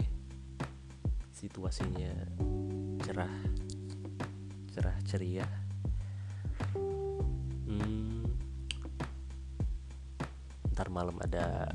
Situasinya 1.34 2.14
cerah 3.02 3.34
cerah 4.72 4.96
ceria. 5.04 5.50
Hmm, 7.68 8.24
ntar 10.72 10.88
malam 10.94 11.18
ada 11.26 11.74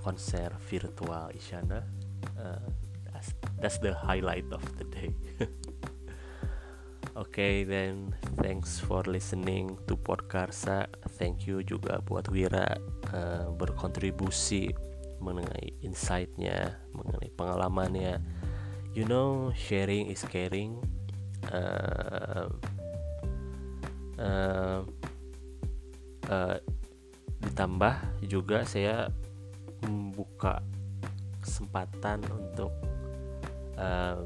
konser 0.00 0.50
virtual 0.66 1.30
Isyana. 1.36 1.84
Uh, 2.40 2.64
that's, 3.12 3.30
that's 3.60 3.78
the 3.78 3.92
highlight 3.92 4.48
of 4.52 4.64
the 4.76 4.84
day 4.88 5.12
Okay, 7.16 7.64
then 7.64 8.12
thanks 8.36 8.76
for 8.76 9.00
listening 9.08 9.80
to 9.88 9.96
Podkarsa. 9.96 10.84
Thank 11.16 11.48
you 11.48 11.64
juga 11.64 11.96
buat 12.04 12.28
Wira 12.28 12.76
uh, 13.08 13.48
berkontribusi 13.56 14.68
mengenai 15.24 15.80
insightnya, 15.80 16.76
mengenai 16.92 17.32
pengalamannya. 17.32 18.20
You 18.92 19.08
know, 19.08 19.48
sharing 19.56 20.12
is 20.12 20.28
caring. 20.28 20.76
Uh, 21.48 22.52
uh, 24.20 24.84
uh, 26.28 26.56
ditambah 27.48 28.28
juga 28.28 28.68
saya 28.68 29.08
membuka 29.88 30.60
kesempatan 31.40 32.20
untuk 32.28 32.76
uh, 33.80 34.20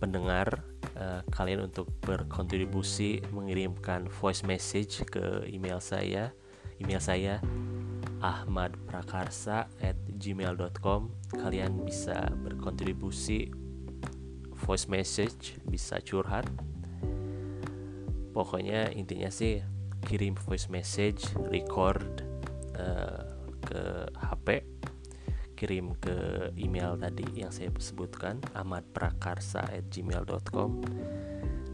pendengar 0.00 0.64
uh, 0.96 1.20
kalian 1.30 1.68
untuk 1.68 1.92
berkontribusi 2.02 3.22
mengirimkan 3.30 4.08
voice 4.08 4.42
message 4.42 5.04
ke 5.06 5.46
email 5.46 5.78
saya 5.78 6.32
email 6.80 7.00
saya 7.00 7.40
ahmadprakarsa 8.20 9.68
at 9.80 9.96
gmail.com 10.16 11.12
kalian 11.36 11.84
bisa 11.84 12.32
berkontribusi 12.42 13.52
voice 14.56 14.88
message 14.88 15.60
bisa 15.68 16.00
curhat. 16.00 16.48
Pokoknya 18.32 18.92
intinya 18.92 19.28
sih 19.28 19.60
kirim 20.04 20.36
voice 20.36 20.68
message 20.72 21.28
record 21.52 22.24
uh, 22.76 23.36
ke 23.64 24.08
HP 24.12 24.75
kirim 25.56 25.96
ke 25.96 26.52
email 26.60 27.00
tadi 27.00 27.24
yang 27.40 27.48
saya 27.48 27.72
sebutkan 27.80 28.44
ahmadprakarsa@gmail.com 28.52 30.70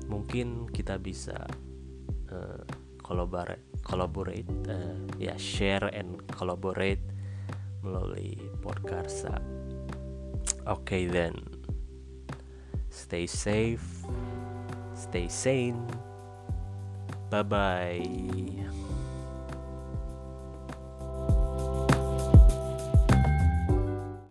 mungkin 0.07 0.71
kita 0.71 1.03
bisa 1.03 1.35
uh, 2.31 2.63
collaborate 3.03 3.67
collaborate 3.83 4.47
uh, 4.71 4.95
ya 5.19 5.35
share 5.35 5.91
and 5.91 6.23
collaborate 6.31 7.03
melalui 7.83 8.39
podkarsa. 8.63 9.43
Oke 10.71 11.03
okay, 11.03 11.11
then. 11.11 11.35
Stay 12.93 13.25
safe. 13.27 14.05
Stay 14.95 15.27
sane. 15.27 15.83
Bye 17.33 17.43
bye 17.43 18.79